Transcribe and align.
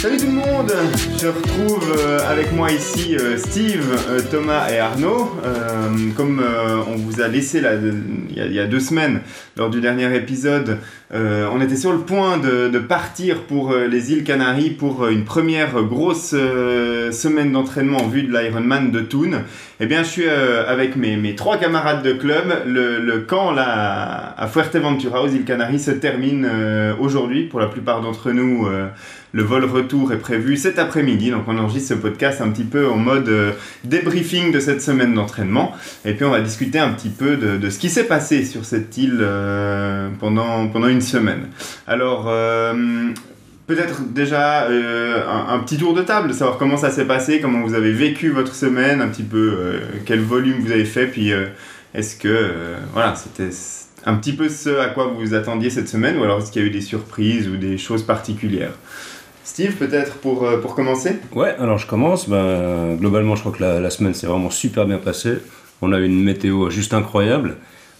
Salut 0.00 0.16
tout 0.16 0.24
le 0.24 0.32
monde 0.32 0.72
Je 1.18 1.26
retrouve 1.26 1.94
euh, 1.94 2.20
avec 2.26 2.52
moi 2.52 2.72
ici 2.72 3.18
euh, 3.18 3.36
Steve, 3.36 3.86
euh, 4.08 4.22
Thomas 4.30 4.70
et 4.72 4.78
Arnaud. 4.78 5.30
comme 6.16 6.42
on 6.88 6.96
vous 6.96 7.20
a 7.20 7.28
laissé 7.28 7.62
il, 8.30 8.54
y 8.54 8.58
a, 8.58 8.66
deux 8.66 8.80
semaines 8.80 9.20
lors 9.58 9.68
du 9.68 9.82
dernier 9.82 10.14
épisode, 10.16 10.78
on 11.12 11.60
était 11.60 11.76
sur 11.76 11.92
le 11.92 11.98
point 11.98 12.38
de, 12.38 12.78
partir 12.78 13.42
pour 13.42 13.74
les 13.74 14.12
îles 14.12 14.24
Canaries 14.24 14.70
pour 14.70 15.06
une 15.08 15.24
première 15.24 15.82
grosse 15.82 16.30
semaine 16.30 17.52
d'entraînement 17.52 17.98
en 17.98 18.08
vue 18.08 18.22
de 18.22 18.32
l'Ironman 18.32 18.90
de 18.90 19.00
Thun. 19.00 19.42
Eh 19.80 19.86
bien, 19.86 20.02
je 20.02 20.08
suis 20.08 20.28
avec 20.28 20.96
mes, 20.96 21.34
trois 21.34 21.58
camarades 21.58 22.02
de 22.02 22.12
club. 22.12 22.62
Le, 22.66 23.18
camp 23.18 23.52
là, 23.52 24.34
à 24.36 24.46
Fuerteventura 24.46 25.22
aux 25.22 25.28
îles 25.28 25.44
Canaries 25.44 25.80
se 25.80 25.90
termine 25.90 26.48
aujourd'hui 26.98 27.44
pour 27.44 27.60
la 27.60 27.66
plupart 27.66 28.00
d'entre 28.00 28.30
nous. 28.30 28.66
Le 29.32 29.44
vol 29.44 29.64
retour 29.64 30.12
est 30.12 30.18
prévu 30.18 30.56
cet 30.56 30.80
après-midi, 30.80 31.30
donc 31.30 31.44
on 31.46 31.56
enregistre 31.56 31.90
ce 31.90 31.94
podcast 31.94 32.40
un 32.40 32.50
petit 32.50 32.64
peu 32.64 32.88
en 32.88 32.96
mode 32.96 33.28
euh, 33.28 33.52
débriefing 33.84 34.50
de 34.50 34.58
cette 34.58 34.82
semaine 34.82 35.14
d'entraînement. 35.14 35.72
Et 36.04 36.14
puis 36.14 36.24
on 36.24 36.30
va 36.30 36.40
discuter 36.40 36.80
un 36.80 36.90
petit 36.90 37.10
peu 37.10 37.36
de, 37.36 37.70
ce 37.70 37.78
qui 37.78 37.90
s'est 37.90 38.04
passé 38.04 38.44
sur 38.44 38.64
cette 38.64 38.96
île 38.96 39.18
euh, 39.20 40.08
pendant, 40.18 40.66
pendant 40.66 40.88
une 40.88 41.00
semaine. 41.00 41.46
Alors, 41.86 42.24
euh, 42.26 42.74
peut-être 43.68 44.12
déjà 44.12 44.66
un, 44.66 45.58
petit 45.60 45.78
tour 45.78 45.94
de 45.94 46.02
table, 46.02 46.34
savoir 46.34 46.58
comment 46.58 46.76
ça 46.76 46.90
s'est 46.90 47.04
passé, 47.04 47.38
comment 47.40 47.60
vous 47.60 47.74
avez 47.74 47.92
vécu 47.92 48.30
votre 48.30 48.52
semaine, 48.56 49.00
un 49.00 49.06
petit 49.06 49.22
peu 49.22 49.80
quel 50.06 50.18
volume 50.18 50.58
vous 50.58 50.72
avez 50.72 50.84
fait, 50.84 51.06
puis 51.06 51.30
est-ce 51.94 52.16
que 52.16 52.50
voilà, 52.92 53.14
c'était 53.14 53.54
un 54.06 54.14
petit 54.14 54.32
peu 54.32 54.48
ce 54.48 54.80
à 54.80 54.88
quoi 54.88 55.06
vous 55.06 55.20
vous 55.20 55.34
attendiez 55.34 55.70
cette 55.70 55.88
semaine, 55.88 56.18
ou 56.18 56.24
alors 56.24 56.40
est-ce 56.40 56.50
qu'il 56.50 56.62
y 56.62 56.64
a 56.64 56.68
eu 56.68 56.72
des 56.72 56.80
surprises 56.80 57.46
ou 57.46 57.56
des 57.56 57.78
choses 57.78 58.02
particulières? 58.02 58.72
Steve, 59.50 59.74
peut-être 59.74 60.18
pour, 60.18 60.44
euh, 60.44 60.58
pour 60.60 60.76
commencer? 60.76 61.18
Ouais, 61.34 61.56
alors 61.58 61.76
je 61.76 61.84
commence. 61.84 62.28
Ben, 62.28 62.94
globalement, 62.94 63.34
je 63.34 63.40
crois 63.40 63.50
que 63.50 63.60
la, 63.60 63.90
semaine 63.90 64.14
s'est 64.14 64.28
vraiment 64.28 64.48
super 64.48 64.86
bien 64.86 64.98
passée. 64.98 65.38
On 65.82 65.92
a 65.92 65.98
eu 65.98 66.04
une 66.04 66.22
météo 66.22 66.70
juste 66.70 66.94
incroyable. 66.94 67.56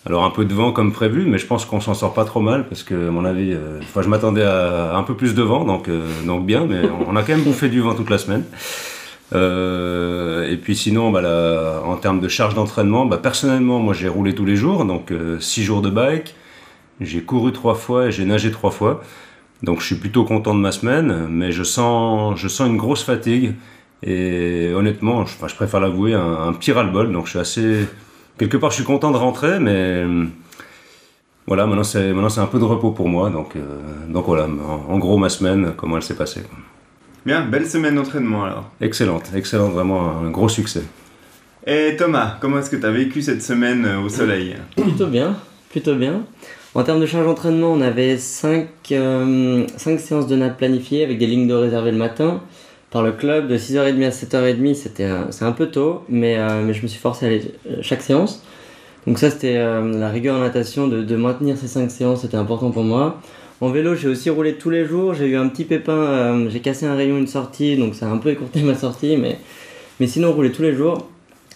Alors 0.07 0.25
un 0.25 0.31
peu 0.31 0.45
de 0.45 0.55
vent 0.55 0.71
comme 0.71 0.93
prévu, 0.93 1.27
mais 1.27 1.39
je 1.39 1.47
pense 1.47 1.65
qu'on 1.65 1.81
s'en 1.81 1.95
sort 1.95 2.15
pas 2.15 2.25
trop 2.25 2.39
mal 2.39 2.69
parce 2.69 2.85
que, 2.85 3.09
à 3.09 3.11
mon 3.11 3.25
avis, 3.25 3.53
euh, 3.53 3.81
je 4.01 4.09
m'attendais 4.09 4.45
à 4.45 4.95
un 4.95 5.03
peu 5.03 5.15
plus 5.15 5.35
de 5.35 5.43
vent, 5.43 5.65
donc, 5.65 5.89
euh, 5.89 6.07
donc 6.25 6.47
bien, 6.47 6.67
mais 6.67 6.83
on 7.09 7.17
a 7.17 7.23
quand 7.25 7.33
même 7.33 7.43
bouffé 7.43 7.69
du 7.69 7.81
vent 7.81 7.97
toute 7.97 8.11
la 8.11 8.19
semaine. 8.19 8.45
et 9.33 10.57
puis 10.57 10.77
sinon, 10.77 11.11
bah, 11.11 11.83
en 11.85 11.97
termes 11.97 12.21
de 12.21 12.29
charge 12.29 12.55
d'entraînement, 12.55 13.07
bah, 13.07 13.19
personnellement, 13.19 13.81
moi 13.81 13.93
j'ai 13.93 14.07
roulé 14.07 14.37
tous 14.37 14.45
les 14.45 14.55
jours, 14.55 14.85
donc 14.85 15.13
6 15.41 15.65
jours 15.65 15.83
de 15.83 15.91
bike, 15.91 16.37
j'ai 17.01 17.23
couru 17.23 17.51
trois 17.51 17.75
fois 17.75 18.07
et 18.07 18.13
j'ai 18.13 18.25
nagé 18.25 18.53
trois 18.53 18.71
fois. 18.71 19.03
Donc 19.63 19.81
je 19.81 19.87
suis 19.87 19.97
plutôt 19.97 20.25
content 20.25 20.55
de 20.55 20.61
ma 20.61 20.73
semaine, 20.73 21.27
mais 21.29 21.53
je 21.53 21.63
sens, 21.63 22.39
je 22.39 22.49
sens 22.49 22.69
une 22.69 22.77
grosse 22.77 23.03
fatigue. 23.03 23.55
Et 24.03 24.73
honnêtement, 24.75 25.27
je, 25.27 25.35
je 25.47 25.55
préfère 25.55 25.81
l'avouer, 25.81 26.15
un, 26.15 26.53
petit 26.55 26.73
ras-le-bol. 26.73 27.13
Donc 27.13 27.27
je 27.27 27.31
suis 27.31 27.39
assez. 27.39 27.87
Quelque 28.39 28.57
part, 28.57 28.71
je 28.71 28.77
suis 28.77 28.85
content 28.85 29.11
de 29.11 29.19
rentrer, 29.19 29.59
mais 29.59 30.05
voilà, 31.47 31.67
maintenant 31.67 31.85
c'est, 31.85 32.13
maintenant 32.13 32.29
c'est 32.29 32.41
un 32.41 32.47
peu 32.47 32.59
de 32.59 32.65
repos 32.65 32.93
pour 32.93 33.09
moi. 33.09 33.29
Donc, 33.29 33.57
euh, 33.57 33.61
donc 34.09 34.25
voilà, 34.27 34.47
en, 34.47 34.99
gros, 34.99 35.19
ma 35.19 35.29
semaine, 35.29 35.73
comment 35.77 35.97
elle 35.97 36.03
s'est 36.03 36.15
passée. 36.15 36.43
Bien, 37.27 37.45
belle 37.45 37.67
semaine 37.67 37.97
d'entraînement 37.97 38.45
alors. 38.45 38.71
Excellente, 38.81 39.25
excellente, 39.35 39.73
vraiment 39.73 40.21
un 40.21 40.31
gros 40.31 40.49
succès. 40.49 40.85
Et 41.67 41.97
Thomas, 41.99 42.39
comment 42.41 42.59
est-ce 42.59 42.71
que 42.71 42.77
tu 42.77 42.87
as 42.87 42.91
vécu 42.91 43.21
cette 43.21 43.43
semaine 43.43 43.87
au 44.03 44.09
soleil? 44.09 44.57
Plutôt 44.77 45.09
bien, 45.09 45.37
plutôt 45.71 45.97
bien. 45.97 46.23
En 46.73 46.85
termes 46.85 47.01
de 47.01 47.07
charge 47.07 47.27
d'entraînement, 47.27 47.73
on 47.73 47.81
avait 47.81 48.17
5, 48.17 48.69
euh, 48.93 49.67
séances 49.77 50.29
de 50.29 50.37
nappe 50.37 50.59
planifiées 50.59 51.03
avec 51.03 51.19
des 51.19 51.27
lignes 51.27 51.49
de 51.49 51.55
réservées 51.55 51.91
le 51.91 51.97
matin 51.97 52.41
par 52.93 53.03
le 53.03 53.11
club 53.11 53.49
de 53.49 53.57
6h30 53.57 54.05
à 54.05 54.11
7h30. 54.11 54.75
C'était 54.75 55.09
c'est 55.31 55.45
un 55.45 55.51
peu 55.51 55.67
tôt, 55.67 56.05
mais, 56.09 56.39
euh, 56.39 56.63
mais 56.65 56.73
je 56.73 56.83
me 56.83 56.87
suis 56.87 57.01
forcé 57.01 57.27
à 57.27 57.29
aller 57.29 57.43
euh, 57.69 57.79
chaque 57.83 58.03
séance. 58.03 58.45
Donc 59.07 59.19
ça, 59.19 59.31
c'était 59.31 59.55
la 59.55 60.11
rigueur 60.11 60.37
en 60.37 60.41
natation, 60.41 60.87
de, 60.87 61.03
de 61.03 61.17
maintenir 61.17 61.57
ces 61.57 61.67
5 61.69 61.91
séances, 61.91 62.21
c'était 62.21 62.37
important 62.37 62.71
pour 62.71 62.85
moi. 62.85 63.19
En 63.63 63.71
vélo, 63.71 63.95
j'ai 63.95 64.09
aussi 64.09 64.29
roulé 64.29 64.55
tous 64.55 64.69
les 64.69 64.85
jours. 64.85 65.15
J'ai 65.15 65.27
eu 65.27 65.37
un 65.37 65.49
petit 65.49 65.65
pépin, 65.65 66.49
j'ai 66.51 66.61
cassé 66.61 66.85
un 66.85 66.95
rayon, 66.95 67.17
une 67.17 67.27
sortie, 67.27 67.77
donc 67.79 67.95
ça 67.95 68.07
a 68.07 68.11
un 68.11 68.19
peu 68.19 68.29
écourté 68.29 68.61
ma 68.63 68.75
sortie, 68.75 69.17
mais, 69.17 69.39
mais 70.01 70.07
sinon, 70.07 70.33
rouler 70.33 70.53
tous 70.53 70.63
les 70.63 70.75
jours. 70.75 71.09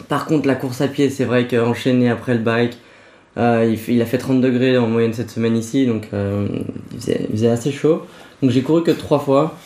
Par 0.09 0.25
contre, 0.25 0.49
la 0.49 0.55
course 0.55 0.81
à 0.81 0.89
pied, 0.89 1.11
c'est 1.11 1.27
vrai 1.27 1.47
qu'enchaîner 1.47 2.09
après 2.09 2.33
le 2.33 2.41
bike, 2.41 2.79
euh, 3.37 3.75
il, 3.89 4.01
a 4.01 4.07
fait 4.07 4.19
30 4.19 4.41
degrés 4.41 4.79
en 4.79 4.87
moyenne 4.87 5.13
cette 5.13 5.31
semaine 5.31 5.57
ici, 5.57 5.87
donc 5.87 6.09
euh, 6.13 6.47
il, 6.93 7.01
faisait, 7.01 7.49
assez 7.49 7.73
chaud. 7.73 8.03
Donc 8.43 8.51
j'ai 8.51 8.63
couru 8.63 8.83
que 8.83 8.93
trois 8.93 9.19
fois, 9.19 9.57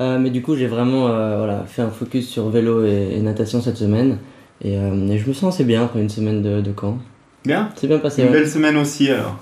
euh, 0.00 0.18
mais 0.18 0.30
du 0.30 0.42
coup 0.42 0.56
j'ai 0.56 0.66
vraiment 0.66 1.08
voilà, 1.08 1.64
fait 1.66 1.82
un 1.82 1.90
focus 1.90 2.28
sur 2.28 2.48
vélo 2.48 2.86
et, 2.86 3.20
natation 3.20 3.60
cette 3.60 3.76
semaine. 3.76 4.18
Et, 4.64 4.76
je 4.76 5.28
me 5.28 5.32
sens 5.32 5.54
assez 5.54 5.64
bien 5.64 5.84
après 5.84 6.00
une 6.00 6.08
semaine 6.08 6.42
de, 6.42 6.72
camp. 6.72 6.98
Bien 7.44 7.70
C'est 7.74 7.86
bien 7.86 7.98
passé. 7.98 8.22
Une 8.22 8.30
belle 8.30 8.48
semaine 8.48 8.76
aussi 8.76 9.10
alors. 9.10 9.36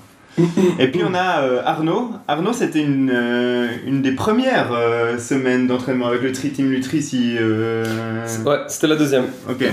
Et 0.79 0.89
puis 0.89 1.03
on 1.05 1.15
a 1.15 1.43
euh, 1.43 1.63
Arnaud. 1.65 2.11
Arnaud, 2.29 2.53
c'était 2.53 2.83
une, 2.83 3.11
euh, 3.13 3.69
une 3.87 4.03
des 4.03 4.13
premières 4.13 4.73
euh, 4.73 5.19
semaines 5.19 5.67
d'entraînement 5.67 6.07
avec 6.07 6.23
le 6.23 6.33
Tri 6.33 6.51
Team 6.51 6.71
Lutri. 6.71 6.99
Ouais, 6.99 8.59
c'était 8.69 8.87
la 8.87 8.97
deuxième. 8.97 9.25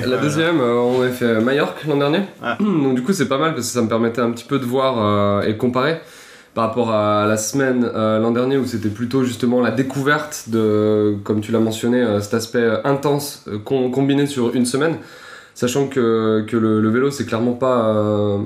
la 0.06 0.18
deuxième, 0.18 0.62
on 0.62 1.02
a 1.02 1.10
fait 1.10 1.40
Majorque 1.40 1.86
l'an 1.86 1.98
dernier. 1.98 2.22
Ah. 2.42 2.58
Donc 2.60 2.96
du 2.96 3.04
coup, 3.04 3.14
c'est 3.14 3.28
pas 3.28 3.38
mal 3.38 3.54
parce 3.54 3.68
que 3.68 3.74
ça 3.74 3.82
me 3.82 3.90
permettait 3.90 4.22
un 4.22 4.32
petit 4.32 4.46
peu 4.46 4.60
de 4.60 4.66
voir 4.66 5.44
et 5.46 5.56
comparer 5.58 6.00
par 6.54 6.70
rapport 6.70 6.92
à 6.92 7.28
la 7.28 7.38
semaine 7.38 7.90
l'an 7.94 8.32
dernier 8.32 8.58
où 8.58 8.66
c'était 8.66 8.90
plutôt 8.90 9.24
justement 9.24 9.62
la 9.62 9.72
découverte 9.72 10.46
de, 10.48 11.16
comme 11.24 11.42
tu 11.42 11.52
l'as 11.52 11.60
mentionné, 11.60 12.04
cet 12.22 12.34
aspect 12.34 12.68
intense 12.84 13.46
combiné 13.64 14.26
sur 14.26 14.56
une 14.56 14.66
semaine. 14.66 14.98
Sachant 15.58 15.88
que, 15.88 16.46
que 16.48 16.56
le, 16.56 16.80
le 16.82 16.90
vélo, 16.90 17.10
c'est 17.10 17.26
clairement 17.26 17.54
pas 17.54 18.40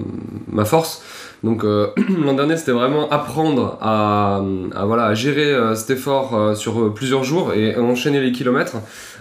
ma 0.48 0.64
force. 0.64 1.04
Donc 1.44 1.64
euh, 1.64 1.88
l'an 2.24 2.34
dernier, 2.34 2.58
c'était 2.58 2.72
vraiment 2.72 3.10
apprendre 3.10 3.78
à, 3.82 4.42
voilà, 4.86 5.06
à 5.06 5.14
gérer 5.14 5.52
euh, 5.52 5.76
cet 5.76 5.90
effort 5.92 6.36
euh, 6.36 6.56
sur 6.56 6.94
plusieurs 6.94 7.24
jours 7.24 7.54
et 7.54 7.76
enchaîner 7.78 8.22
les 8.22 8.32
kilomètres. 8.32 8.76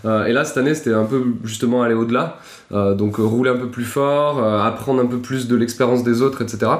et 0.05 0.33
là, 0.33 0.45
cette 0.45 0.59
année, 0.59 0.75
c'était 0.75 0.93
un 0.93 1.05
peu 1.05 1.23
justement 1.45 1.83
aller 1.83 1.95
au-delà. 1.95 2.39
donc 2.71 3.17
rouler 3.17 3.51
un 3.51 3.57
peu 3.57 3.69
plus 3.69 3.85
fort, 3.85 4.43
apprendre 4.43 5.03
un 5.03 5.07
peu 5.07 5.19
plus 5.19 5.49
de 5.49 5.57
l'expérience 5.57 6.03
des 6.05 6.23
autres, 6.23 6.43
etc. 6.43 6.71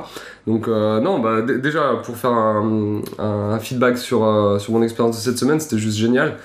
Donc 0.47 0.69
non, 0.69 1.19
bah, 1.19 1.43
déjà 1.43 2.01
pour 2.03 2.17
faire 2.17 2.33
un, 2.33 3.03
un 3.19 3.59
feedback 3.59 3.99
sur, 3.99 4.21
sur 4.59 4.73
mon 4.73 4.83
expérience 4.83 5.17
de 5.17 5.23
cette 5.23 5.39
semaine, 5.39 5.61
c'était 5.61 5.79
juste 5.79 5.99
génial. 5.99 6.37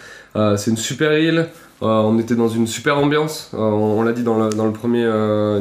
c'est 0.57 0.71
une 0.71 0.77
super 0.77 1.17
île. 1.17 1.47
On 1.81 2.17
était 2.19 2.35
dans 2.35 2.49
une 2.49 2.67
super 2.67 2.97
ambiance. 2.97 3.51
on, 3.53 4.01
l'a 4.03 4.13
dit 4.13 4.23
dans 4.23 4.37
le, 4.37 4.71
premier 4.71 5.09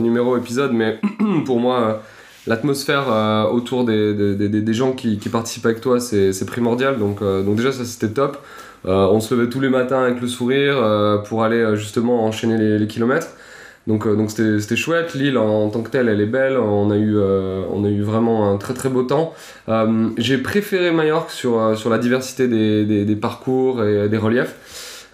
numéro 0.00 0.36
épisode, 0.36 0.72
mais 0.72 1.00
pour 1.46 1.60
moi 1.60 2.02
l'atmosphère 2.46 3.06
euh, 3.08 3.44
autour 3.44 3.84
des, 3.84 4.72
gens 4.72 4.92
qui, 4.92 5.18
qui, 5.18 5.28
participent 5.28 5.66
avec 5.66 5.80
toi, 5.80 6.00
c'est 6.00 6.46
primordial. 6.46 6.98
Donc, 6.98 7.22
euh, 7.22 7.42
déjà, 7.54 7.72
ça 7.72 7.84
c'était 7.84 8.12
top. 8.12 8.38
Euh, 8.86 9.06
on 9.06 9.20
se 9.20 9.34
levait 9.34 9.48
tous 9.48 9.60
les 9.60 9.70
matins 9.70 10.02
avec 10.02 10.20
le 10.20 10.28
sourire 10.28 10.76
pour 11.26 11.42
aller 11.42 11.76
justement 11.76 12.24
enchaîner 12.24 12.78
les, 12.78 12.86
kilomètres. 12.86 13.28
Donc 13.86 14.06
c'était 14.30 14.76
chouette. 14.76 15.14
L'île 15.14 15.38
en, 15.38 15.68
tant 15.68 15.82
que 15.82 15.90
telle, 15.90 16.08
elle 16.08 16.20
est 16.20 16.26
belle. 16.26 16.56
On 16.58 16.90
a 16.90 16.96
eu, 16.96 18.02
vraiment 18.02 18.50
un 18.50 18.56
très 18.56 18.74
très 18.74 18.90
beau 18.90 19.02
temps. 19.02 19.34
J'ai 20.18 20.38
préféré 20.38 20.90
Majorque 20.90 21.30
sur, 21.30 21.58
la 21.88 21.98
diversité 21.98 22.46
des 22.46 23.16
parcours 23.16 23.82
et 23.82 24.08
des 24.08 24.18
reliefs. 24.18 24.54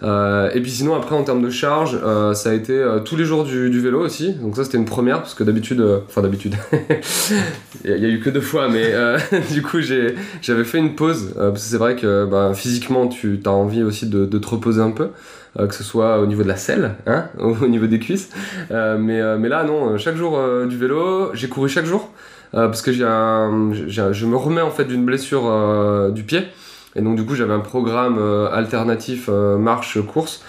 Euh, 0.03 0.49
et 0.53 0.61
puis 0.61 0.71
sinon 0.71 0.95
après 0.95 1.15
en 1.15 1.23
termes 1.23 1.43
de 1.43 1.49
charge, 1.49 1.97
euh, 2.03 2.33
ça 2.33 2.49
a 2.49 2.53
été 2.53 2.73
euh, 2.73 2.99
tous 2.99 3.15
les 3.15 3.25
jours 3.25 3.43
du, 3.43 3.79
vélo 3.79 3.99
aussi. 3.99 4.33
Donc 4.33 4.55
ça 4.55 4.63
c'était 4.63 4.77
une 4.77 4.85
première 4.85 5.19
parce 5.19 5.33
que 5.33 5.43
d'habitude, 5.43 5.85
enfin 6.07 6.21
d'habitude, 6.21 6.55
il 7.85 7.91
y, 7.91 8.05
a 8.05 8.09
eu 8.09 8.19
que 8.19 8.29
deux 8.29 8.41
fois, 8.41 8.67
mais 8.67 8.93
du 9.51 9.61
coup 9.61 9.79
j'avais 9.81 10.63
fait 10.63 10.79
une 10.79 10.95
pause 10.95 11.33
parce 11.35 11.53
que 11.53 11.69
c'est 11.69 11.77
vrai 11.77 11.95
que 11.95 12.25
bah, 12.25 12.51
physiquement 12.53 13.07
tu 13.07 13.39
as 13.45 13.51
envie 13.51 13.83
aussi 13.83 14.07
de, 14.07 14.25
te 14.25 14.47
reposer 14.47 14.81
un 14.81 14.91
peu. 14.91 15.09
que 15.57 15.75
ce 15.75 15.83
soit 15.83 16.19
au 16.19 16.25
niveau 16.25 16.43
de 16.43 16.47
la 16.47 16.57
selle, 16.57 16.95
hein, 17.05 17.25
au 17.39 17.67
niveau 17.67 17.87
des 17.87 17.99
cuisses. 17.99 18.29
mais, 18.69 19.19
là, 19.19 19.63
non, 19.63 19.97
chaque 19.97 20.15
jour 20.15 20.39
du 20.67 20.77
vélo, 20.77 21.31
j'ai 21.33 21.47
couru 21.47 21.69
chaque 21.69 21.85
jour, 21.85 22.09
parce 22.51 22.81
que 22.81 22.91
je 22.91 24.25
me 24.25 24.35
remets 24.35 24.61
en 24.61 24.71
fait 24.71 24.85
d'une 24.85 25.05
blessure 25.05 26.11
du 26.11 26.23
pied. 26.23 26.47
Et 26.95 27.01
donc 27.01 27.15
du 27.15 27.25
coup 27.25 27.35
j'avais 27.35 27.53
un 27.53 27.59
programme 27.59 28.17
euh, 28.19 28.49
alternatif 28.51 29.29
euh, 29.29 29.57
marche-course. 29.57 30.43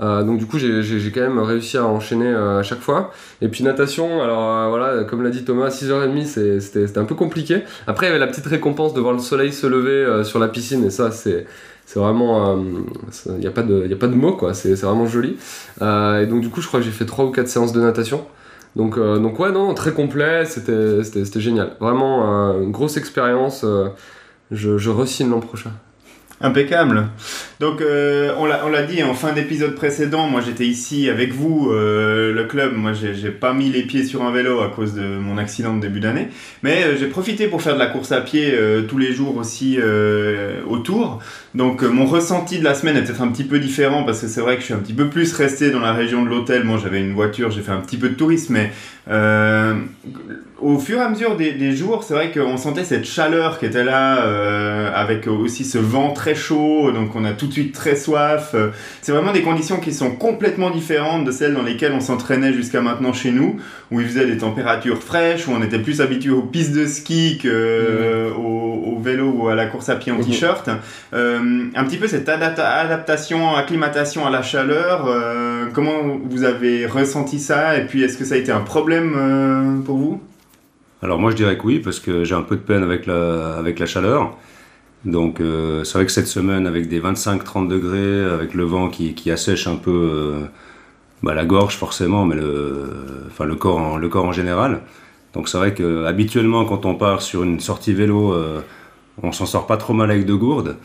Euh, 0.00 0.22
donc 0.22 0.38
du 0.38 0.46
coup 0.46 0.58
j'ai 0.58 1.10
quand 1.12 1.20
même 1.20 1.40
réussi 1.40 1.76
à 1.76 1.84
enchaîner 1.84 2.32
à 2.32 2.62
chaque 2.62 2.80
fois. 2.80 3.10
Et 3.42 3.48
puis 3.48 3.64
natation, 3.64 4.22
alors 4.22 4.68
voilà, 4.68 5.02
comme 5.04 5.22
l'a 5.22 5.30
dit 5.30 5.44
Thomas, 5.44 5.68
6h30 5.68 6.60
c'était 6.60 6.98
un 6.98 7.04
peu 7.04 7.16
compliqué. 7.16 7.62
Après 7.86 8.06
il 8.06 8.10
y 8.10 8.10
avait 8.10 8.20
la 8.20 8.28
petite 8.28 8.46
récompense 8.46 8.94
de 8.94 9.00
voir 9.00 9.12
le 9.12 9.18
soleil 9.18 9.52
se 9.52 9.66
lever 9.66 10.22
sur 10.24 10.38
la 10.38 10.48
piscine. 10.48 10.84
Et 10.84 10.90
ça 10.90 11.10
c'est 11.10 11.46
c'est 11.84 11.98
vraiment 11.98 12.62
il 13.26 13.38
n'y 13.38 13.46
a 13.46 13.50
pas 13.50 13.62
de 13.62 13.82
il 13.84 13.92
a 13.92 13.96
pas 13.96 14.06
de 14.06 14.14
mots 14.14 14.34
quoi. 14.34 14.54
C'est 14.54 14.74
vraiment 14.74 15.06
joli. 15.06 15.36
Et 15.80 16.26
donc 16.26 16.42
du 16.42 16.48
coup 16.48 16.60
je 16.60 16.68
crois 16.68 16.78
que 16.78 16.86
j'ai 16.86 16.92
fait 16.92 17.06
3 17.06 17.24
ou 17.24 17.30
4 17.32 17.48
séances 17.48 17.72
de 17.72 17.80
natation. 17.80 18.24
Donc 18.76 19.00
donc 19.00 19.40
ouais 19.40 19.50
non 19.50 19.74
très 19.74 19.90
complet. 19.90 20.44
C'était 20.44 21.40
génial. 21.40 21.72
Vraiment 21.80 22.22
une 22.60 22.70
grosse 22.70 22.96
expérience 22.96 23.64
je, 24.50 24.78
je 24.78 24.90
re 24.90 25.04
l'an 25.28 25.40
prochain 25.40 25.72
Impeccable. 26.40 27.08
Donc 27.58 27.80
euh, 27.80 28.32
on 28.38 28.46
l'a 28.46 28.82
dit 28.84 29.02
en 29.02 29.14
fin 29.14 29.32
d'épisode 29.32 29.74
précédent, 29.74 30.28
moi 30.28 30.40
j'étais 30.40 30.66
ici 30.66 31.10
avec 31.10 31.32
vous, 31.32 31.70
euh, 31.72 32.32
le 32.32 32.44
club, 32.44 32.76
moi 32.76 32.92
j'ai 32.92 33.30
pas 33.30 33.52
mis 33.52 33.70
les 33.70 33.82
pieds 33.82 34.04
sur 34.04 34.22
un 34.22 34.30
vélo 34.30 34.60
à 34.60 34.68
cause 34.68 34.94
de 34.94 35.02
mon 35.02 35.36
accident 35.36 35.74
de 35.74 35.80
début 35.80 35.98
d'année, 35.98 36.28
mais 36.62 36.84
euh, 36.84 36.96
j'ai 36.96 37.06
profité 37.06 37.48
pour 37.48 37.60
faire 37.60 37.74
de 37.74 37.80
la 37.80 37.88
course 37.88 38.12
à 38.12 38.20
pied 38.20 38.56
tous 38.88 38.98
les 38.98 39.12
jours 39.12 39.36
aussi 39.36 39.78
autour. 40.68 41.18
Donc 41.56 41.82
mon 41.82 42.06
ressenti 42.06 42.60
de 42.60 42.64
la 42.64 42.74
semaine 42.74 42.96
est 42.96 43.02
peut-être 43.02 43.22
un 43.22 43.28
petit 43.28 43.44
peu 43.44 43.58
différent 43.58 44.04
parce 44.04 44.20
que 44.20 44.28
c'est 44.28 44.40
vrai 44.40 44.54
que 44.54 44.60
je 44.60 44.66
suis 44.66 44.74
un 44.74 44.78
petit 44.78 44.92
peu 44.92 45.08
plus 45.08 45.32
resté 45.32 45.72
dans 45.72 45.80
la 45.80 45.92
région 45.92 46.22
de 46.22 46.28
l'hôtel, 46.28 46.62
moi 46.62 46.78
j'avais 46.80 47.00
une 47.00 47.14
voiture, 47.14 47.50
j'ai 47.50 47.62
fait 47.62 47.72
un 47.72 47.80
petit 47.80 47.96
peu 47.96 48.10
de 48.10 48.14
tourisme, 48.14 48.54
mais 48.54 48.72
au 50.60 50.78
fur 50.78 50.98
et 50.98 51.02
à 51.02 51.08
mesure 51.08 51.36
des, 51.36 51.76
jours, 51.76 52.02
c'est 52.02 52.14
vrai 52.14 52.32
qu'on 52.32 52.56
sentait 52.56 52.82
cette 52.82 53.04
chaleur 53.04 53.58
qui 53.58 53.66
était 53.66 53.84
là, 53.84 54.24
euh, 54.24 54.90
avec 54.92 55.28
aussi 55.28 55.64
ce 55.64 55.78
vent 55.78 56.12
très 56.12 56.34
chaud, 56.34 56.90
donc 56.90 57.14
on 57.14 57.24
a 57.24 57.32
tout 57.32 57.46
de 57.46 57.52
suite 57.52 57.72
très 57.72 57.94
soif. 57.94 58.56
C'est 59.00 59.12
vraiment 59.12 59.32
des 59.32 59.42
conditions 59.42 59.78
qui 59.78 59.92
sont 59.92 60.10
complètement 60.10 60.70
différentes 60.70 61.24
de 61.24 61.30
celles 61.30 61.54
dans 61.54 61.62
lesquelles 61.62 61.92
on 61.92 62.00
s'entraînait 62.00 62.52
jusqu'à 62.52 62.80
maintenant 62.80 63.12
chez 63.12 63.30
nous, 63.30 63.60
où 63.92 64.00
il 64.00 64.06
faisait 64.06 64.26
des 64.26 64.38
températures 64.38 65.02
fraîches, 65.02 65.46
où 65.46 65.52
on 65.52 65.62
était 65.62 65.78
plus 65.78 66.00
habitué 66.00 66.30
aux 66.30 66.42
pistes 66.42 66.74
de 66.74 66.86
ski 66.86 67.38
qu'au 67.40 67.48
mmh. 67.48 68.36
au 68.36 68.98
vélo 69.00 69.30
ou 69.30 69.48
à 69.48 69.54
la 69.54 69.66
course 69.66 69.88
à 69.90 69.96
pied 69.96 70.10
en 70.10 70.18
mmh. 70.18 70.24
t-shirt. 70.24 70.70
Euh, 71.14 71.66
un 71.74 71.84
petit 71.84 71.98
peu 71.98 72.08
cette 72.08 72.28
adaptation, 72.28 73.54
acclimatation 73.54 74.26
à 74.26 74.30
la 74.30 74.42
chaleur, 74.42 75.06
euh, 75.06 75.66
comment 75.72 76.18
vous 76.28 76.42
avez 76.42 76.86
ressenti 76.86 77.38
ça, 77.38 77.78
et 77.78 77.86
puis 77.86 78.02
est-ce 78.02 78.18
que 78.18 78.24
ça 78.24 78.34
a 78.34 78.38
été 78.38 78.50
un 78.50 78.60
problème 78.60 79.82
pour 79.86 79.96
vous? 79.96 80.20
Alors 81.02 81.18
moi 81.18 81.30
je 81.30 81.36
dirais 81.36 81.56
que 81.56 81.62
oui, 81.64 81.78
parce 81.78 82.00
que 82.00 82.24
j'ai 82.24 82.34
un 82.34 82.42
peu 82.42 82.56
de 82.56 82.60
peine 82.60 82.82
avec 82.82 83.06
la, 83.06 83.54
avec 83.56 83.78
la 83.78 83.86
chaleur. 83.86 84.36
Donc 85.04 85.40
euh, 85.40 85.84
c'est 85.84 85.94
vrai 85.94 86.06
que 86.06 86.12
cette 86.12 86.26
semaine 86.26 86.66
avec 86.66 86.88
des 86.88 87.00
25-30 87.00 87.68
degrés, 87.68 88.24
avec 88.24 88.54
le 88.54 88.64
vent 88.64 88.88
qui, 88.88 89.14
qui 89.14 89.30
assèche 89.30 89.68
un 89.68 89.76
peu 89.76 89.90
euh, 89.92 90.40
bah, 91.22 91.34
la 91.34 91.44
gorge 91.44 91.76
forcément, 91.76 92.24
mais 92.24 92.34
le, 92.34 92.90
enfin, 93.28 93.44
le, 93.44 93.54
corps 93.54 93.78
en, 93.78 93.96
le 93.96 94.08
corps 94.08 94.24
en 94.24 94.32
général. 94.32 94.80
Donc 95.34 95.48
c'est 95.48 95.58
vrai 95.58 95.72
que 95.72 96.04
habituellement 96.04 96.64
quand 96.64 96.84
on 96.84 96.96
part 96.96 97.22
sur 97.22 97.44
une 97.44 97.60
sortie 97.60 97.94
vélo, 97.94 98.32
euh, 98.32 98.60
on 99.22 99.30
s'en 99.30 99.46
sort 99.46 99.66
pas 99.66 99.76
trop 99.76 99.94
mal 99.94 100.10
avec 100.10 100.26
deux 100.26 100.36
gourdes. 100.36 100.76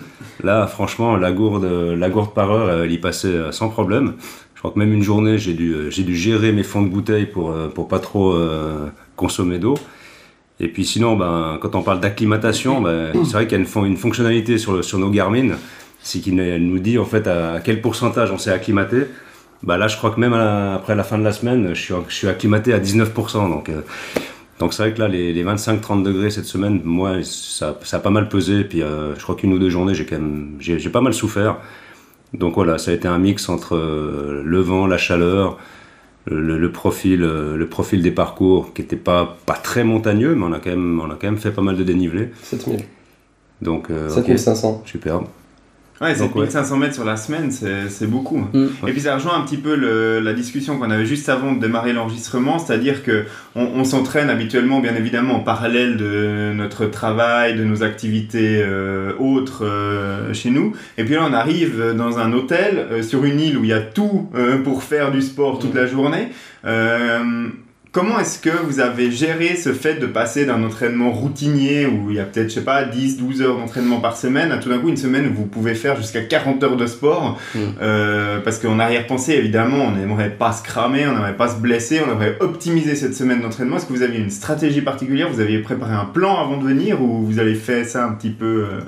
Là 0.44 0.68
franchement 0.68 1.18
la 1.18 1.32
gourde, 1.32 1.66
la 1.66 2.10
gourde 2.10 2.34
par 2.36 2.52
heure, 2.52 2.84
elle 2.84 2.92
y 2.92 3.00
passait 3.00 3.52
sans 3.52 3.70
problème. 3.70 4.14
Je 4.54 4.60
crois 4.60 4.72
que 4.72 4.80
même 4.80 4.94
une 4.94 5.04
journée 5.04 5.40
j'ai 5.40 5.54
dû, 5.54 5.90
j'ai 5.90 6.04
dû 6.04 6.16
gérer 6.16 6.52
mes 6.52 6.64
fonds 6.64 6.84
de 6.84 6.90
bouteille 6.90 7.26
pour, 7.26 7.54
pour 7.74 7.88
pas 7.88 8.00
trop 8.00 8.38
consommer 9.16 9.58
d'eau. 9.58 9.76
Et 10.64 10.70
puis 10.70 10.86
sinon, 10.86 11.18
ben, 11.18 11.58
quand 11.62 11.76
on 11.76 11.82
parle 11.82 12.00
d'acclimatation, 12.00 12.80
ben, 12.80 13.12
c'est 13.26 13.34
vrai 13.34 13.48
qu'il 13.48 13.58
y 13.58 13.62
a 13.62 13.86
une, 13.86 13.98
fonctionnalité 13.98 14.58
sur, 14.58 14.84
sur 14.84 14.98
nos 14.98 15.10
Garmin, 15.10 15.50
c'est 16.02 16.20
qu'il 16.20 16.36
nous 16.36 16.80
dit 16.80 16.98
en 16.98 17.04
fait 17.06 17.28
à 17.28 17.60
quel 17.62 17.82
pourcentage 17.82 18.32
on 18.32 18.38
s'est 18.38 18.52
acclimaté. 18.52 19.08
Ben 19.64 19.78
là, 19.78 19.90
je 19.90 19.98
crois 19.98 20.12
que 20.12 20.20
même 20.22 20.34
après 20.34 20.96
la 20.96 21.04
fin 21.04 21.18
de 21.18 21.24
la 21.24 21.34
semaine, 21.34 21.74
je 21.74 21.94
suis, 22.08 22.28
acclimaté 22.28 22.74
à 22.74 22.80
19%. 22.80 23.50
Donc, 23.50 23.68
euh, 23.68 23.82
donc 24.60 24.74
c'est 24.74 24.84
vrai 24.84 24.94
que 24.94 25.00
là, 25.00 25.10
les, 25.10 25.34
les 25.34 25.44
25-30 25.44 26.04
degrés 26.04 26.30
cette 26.30 26.46
semaine, 26.46 26.82
moi, 26.86 27.18
ça, 27.24 27.78
a 27.92 28.00
pas 28.00 28.10
mal 28.10 28.30
pesé. 28.30 28.64
Puis, 28.64 28.82
euh, 28.82 29.16
je 29.18 29.24
crois 29.24 29.36
qu'une 29.36 29.52
ou 29.52 29.60
deux 29.60 29.70
journées, 29.70 29.96
j'ai 29.96 30.06
quand 30.06 30.16
même, 30.16 30.56
j'ai, 30.60 30.90
pas 30.90 31.02
mal 31.02 31.14
souffert. 31.14 31.58
Donc 32.34 32.56
voilà, 32.56 32.78
ça 32.78 32.92
a 32.92 32.94
été 32.94 33.10
un 33.10 33.20
mix 33.20 33.50
entre 33.50 33.76
euh, 33.76 34.42
le 34.46 34.60
vent, 34.62 34.88
la 34.88 34.98
chaleur, 34.98 35.58
le, 36.26 36.72
profil, 36.72 37.24
euh, 37.24 37.58
le 37.58 37.68
profil 37.68 38.02
des 38.02 38.12
parcours 38.12 38.74
qui 38.74 38.82
n'était 38.82 38.96
pas, 38.96 39.38
pas 39.46 39.56
très 39.56 39.84
montagneux, 39.84 40.36
mais 40.36 40.46
on 40.46 40.54
a, 40.54 40.60
quand 40.60 40.70
même, 40.70 41.02
on 41.02 41.10
a 41.10 41.16
quand 41.16 41.28
même 41.28 41.38
fait 41.38 41.52
pas 41.52 41.62
mal 41.62 41.76
de 41.76 41.84
dénivelé. 41.84 42.30
7000. 42.44 42.82
Donc, 43.62 43.90
euh, 43.90 44.10
7500. 44.10 44.84
superbe. 44.86 45.26
Ouais, 46.02 46.16
7500 46.16 46.78
mètres 46.78 46.96
sur 46.96 47.06
la 47.06 47.16
semaine, 47.18 47.52
c'est 47.52 48.10
beaucoup. 48.10 48.40
Mm. 48.52 48.68
Et 48.88 48.92
puis 48.92 49.02
ça 49.02 49.16
rejoint 49.16 49.38
un 49.38 49.42
petit 49.42 49.58
peu 49.58 49.76
le, 49.76 50.20
la 50.20 50.34
discussion 50.34 50.78
qu'on 50.78 50.90
avait 50.90 51.06
juste 51.06 51.30
avant 51.30 51.54
de 51.54 51.60
démarrer 51.60 51.94
l'enregistrement, 51.94 52.60
c'est-à-dire 52.60 53.04
que 53.04 53.26
on, 53.56 53.84
s'entraîne 53.84 54.30
habituellement, 54.30 54.80
bien 54.80 54.96
évidemment, 54.96 55.36
en 55.36 55.40
parallèle 55.42 55.98
de 55.98 56.52
notre 56.54 56.88
travail, 56.88 57.56
de 57.56 57.64
nos 57.64 57.84
activités 57.84 58.62
euh, 58.64 59.14
autres 59.20 59.66
euh, 59.66 60.34
chez 60.34 60.50
nous. 60.50 60.74
Et 60.98 61.04
puis 61.04 61.14
là, 61.14 61.26
on 61.30 61.34
arrive 61.34 61.94
dans 61.96 62.18
un 62.18 62.34
hôtel 62.34 62.88
euh, 62.92 63.04
sur 63.04 63.24
une 63.24 63.40
île 63.40 63.58
où 63.58 63.64
il 63.64 63.70
y 63.70 63.74
a 63.74 63.82
tout 63.82 64.30
pour 64.64 64.84
faire 64.84 65.12
du 65.12 65.22
sport 65.22 65.60
toute 65.60 65.74
mm. 65.74 65.78
la 65.78 65.86
journée. 65.86 66.28
Comment 67.94 68.18
est-ce 68.18 68.40
que 68.40 68.50
vous 68.50 68.80
avez 68.80 69.12
géré 69.12 69.56
ce 69.56 69.72
fait 69.72 70.00
de 70.00 70.08
passer 70.08 70.48
d'un 70.48 70.64
entraînement 70.64 71.12
routinier 71.12 71.86
où 71.86 72.10
il 72.10 72.16
y 72.16 72.20
a 72.20 72.24
peut-être, 72.24 72.50
je 72.50 72.56
sais 72.56 72.64
pas, 72.64 72.86
10, 72.86 73.18
12 73.18 73.44
heures 73.44 73.56
d'entraînement 73.56 74.00
par 74.00 74.18
semaine 74.18 74.52
à 74.52 74.58
tout 74.58 74.70
d'un 74.70 74.80
coup 74.80 74.90
une 74.90 74.98
semaine 74.98 75.28
où 75.28 75.34
vous 75.36 75.46
pouvez 75.46 75.76
faire 75.76 75.96
jusqu'à 75.96 76.24
40 76.24 76.64
heures 76.64 76.76
de 76.76 76.88
sport 76.88 77.40
mm. 77.54 77.60
euh, 77.84 78.40
Parce 78.40 78.58
qu'en 78.58 78.80
arrière-pensée, 78.80 79.34
évidemment, 79.34 79.86
on 79.86 79.92
n'aimerait 79.92 80.32
pas 80.32 80.54
se 80.54 80.64
cramer, 80.64 81.06
on 81.06 81.12
n'aimerait 81.14 81.38
pas 81.38 81.50
se 81.50 81.58
blesser, 81.58 82.02
on 82.04 82.12
aimerait 82.12 82.36
optimiser 82.40 82.96
cette 82.96 83.14
semaine 83.14 83.42
d'entraînement. 83.42 83.78
Est-ce 83.78 83.86
que 83.86 83.94
vous 83.94 84.02
aviez 84.02 84.22
une 84.22 84.32
stratégie 84.32 84.82
particulière? 84.82 85.30
Vous 85.30 85.40
aviez 85.40 85.60
préparé 85.60 85.94
un 85.94 86.06
plan 86.06 86.42
avant 86.42 86.58
de 86.58 86.64
venir 86.64 87.00
ou 87.00 87.24
vous 87.24 87.38
avez 87.38 87.54
fait 87.54 87.84
ça 87.84 88.08
un 88.08 88.14
petit 88.14 88.32
peu, 88.32 88.70
euh, 88.72 88.80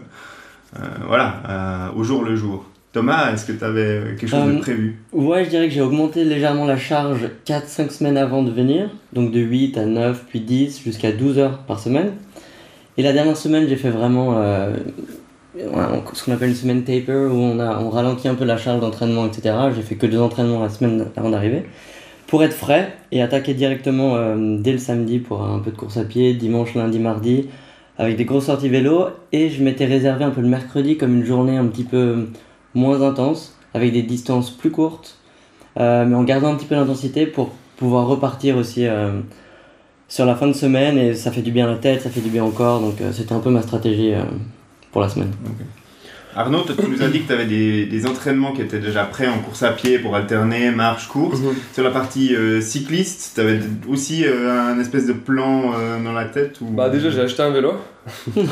euh, 0.80 0.88
voilà, 1.08 1.92
au 1.96 2.04
jour 2.04 2.24
le 2.24 2.36
jour? 2.36 2.66
Thomas, 2.96 3.34
est-ce 3.34 3.46
que 3.46 3.52
tu 3.52 3.62
avais 3.66 4.16
quelque 4.18 4.30
chose 4.30 4.46
de 4.46 4.56
euh, 4.56 4.62
prévu? 4.62 4.96
Ouais, 5.12 5.44
je 5.44 5.50
dirais 5.50 5.68
que 5.68 5.74
j'ai 5.74 5.82
augmenté 5.82 6.24
légèrement 6.24 6.64
la 6.64 6.78
charge 6.78 7.30
4-5 7.46 7.90
semaines 7.90 8.16
avant 8.16 8.42
de 8.42 8.50
venir, 8.50 8.90
donc 9.12 9.32
de 9.32 9.42
8 9.42 9.78
à 9.78 9.86
9, 9.86 10.24
puis 10.30 10.40
10, 10.40 10.82
jusqu'à 10.82 11.12
12 11.12 11.38
heures 11.38 11.58
par 11.64 11.78
semaine. 11.82 12.14
Et 12.98 13.04
la 13.04 13.12
dernière 13.12 13.36
semaine, 13.36 13.68
j'ai 13.68 13.76
fait 13.76 13.90
vraiment 13.90 14.38
euh, 14.38 14.78
ce 15.58 16.24
qu'on 16.24 16.32
appelle 16.32 16.48
une 16.48 16.56
semaine 16.56 16.86
taper, 16.86 17.28
où 17.30 17.36
on, 17.36 17.60
a, 17.60 17.80
on 17.80 17.90
ralentit 17.90 18.30
un 18.30 18.36
peu 18.36 18.46
la 18.46 18.56
charge 18.56 18.80
d'entraînement, 18.80 19.26
etc. 19.26 19.54
J'ai 19.76 19.82
fait 19.82 19.96
que 19.96 20.06
deux 20.06 20.22
entraînements 20.22 20.64
la 20.64 20.70
semaine 20.70 21.08
avant 21.18 21.32
d'arriver, 21.32 21.64
pour 22.28 22.46
être 22.46 22.56
frais 22.56 22.94
et 23.12 23.22
attaquer 23.22 23.54
directement 23.56 24.16
euh, 24.16 24.56
dès 24.58 24.72
le 24.72 24.78
samedi 24.78 25.20
pour 25.20 25.44
un 25.44 25.60
peu 25.60 25.72
de 25.72 25.76
course 25.76 25.98
à 25.98 26.06
pied, 26.06 26.34
dimanche, 26.34 26.74
lundi, 26.76 27.00
mardi, 27.00 27.50
avec 27.98 28.16
des 28.16 28.24
grosses 28.24 28.46
sorties 28.46 28.70
vélo. 28.70 29.08
Et 29.34 29.50
je 29.50 29.62
m'étais 29.62 29.86
réservé 29.86 30.24
un 30.24 30.32
peu 30.32 30.40
le 30.40 30.48
mercredi 30.48 30.96
comme 30.96 31.18
une 31.18 31.26
journée 31.26 31.58
un 31.58 31.66
petit 31.66 31.84
peu 31.84 32.28
moins 32.76 33.02
intense, 33.02 33.58
avec 33.74 33.92
des 33.92 34.04
distances 34.04 34.52
plus 34.52 34.72
courtes, 34.72 35.18
euh, 35.80 36.06
mais 36.06 36.16
en 36.16 36.24
gardant 36.24 36.54
un 36.54 36.56
petit 36.56 36.66
peu 36.66 36.76
d'intensité 36.76 37.26
pour 37.26 37.50
pouvoir 37.78 38.08
repartir 38.08 38.58
aussi 38.58 38.86
euh, 38.86 39.20
sur 40.08 40.26
la 40.26 40.36
fin 40.36 40.48
de 40.48 40.54
semaine 40.54 40.98
et 40.98 41.14
ça 41.16 41.32
fait 41.32 41.42
du 41.42 41.52
bien 41.52 41.68
à 41.68 41.72
la 41.72 41.78
tête, 41.78 42.02
ça 42.02 42.10
fait 42.10 42.22
du 42.22 42.30
bien 42.30 42.46
au 42.46 42.52
corps, 42.52 42.80
donc 42.80 43.02
euh, 43.02 43.12
c'était 43.12 43.34
un 43.34 43.40
peu 43.40 43.50
ma 43.50 43.62
stratégie 43.62 44.14
pour 44.92 45.02
la 45.02 45.10
semaine. 45.10 45.32
Arnaud, 46.38 46.64
tu 46.64 46.90
nous 46.90 47.02
as 47.02 47.08
dit 47.08 47.22
que 47.22 47.28
tu 47.28 47.34
avais 47.34 47.46
des, 47.46 48.06
entraînements 48.06 48.52
qui 48.52 48.62
étaient 48.62 48.80
déjà 48.80 49.06
prêts 49.06 49.28
en 49.28 49.40
course 49.40 49.64
à 49.64 49.72
pied 49.72 50.00
pour 50.00 50.16
alterner 50.16 50.70
marche, 50.72 51.08
course. 51.08 51.40
Mhm. 51.40 51.54
Sur 51.74 51.84
la 51.84 51.92
partie 51.92 52.36
euh, 52.36 52.60
cycliste, 52.60 53.32
tu 53.36 53.42
avais 53.42 53.60
aussi 53.88 54.26
euh, 54.26 54.52
un 54.52 54.78
espèce 54.80 55.06
de 55.06 55.14
plan 55.14 55.72
euh, 55.74 56.04
dans 56.04 56.12
la 56.12 56.26
tête 56.26 56.60
ou... 56.60 56.66
Bah 56.66 56.90
déjà 56.90 57.10
j'ai 57.10 57.22
acheté 57.22 57.42
un 57.42 57.52
vélo. 57.52 57.76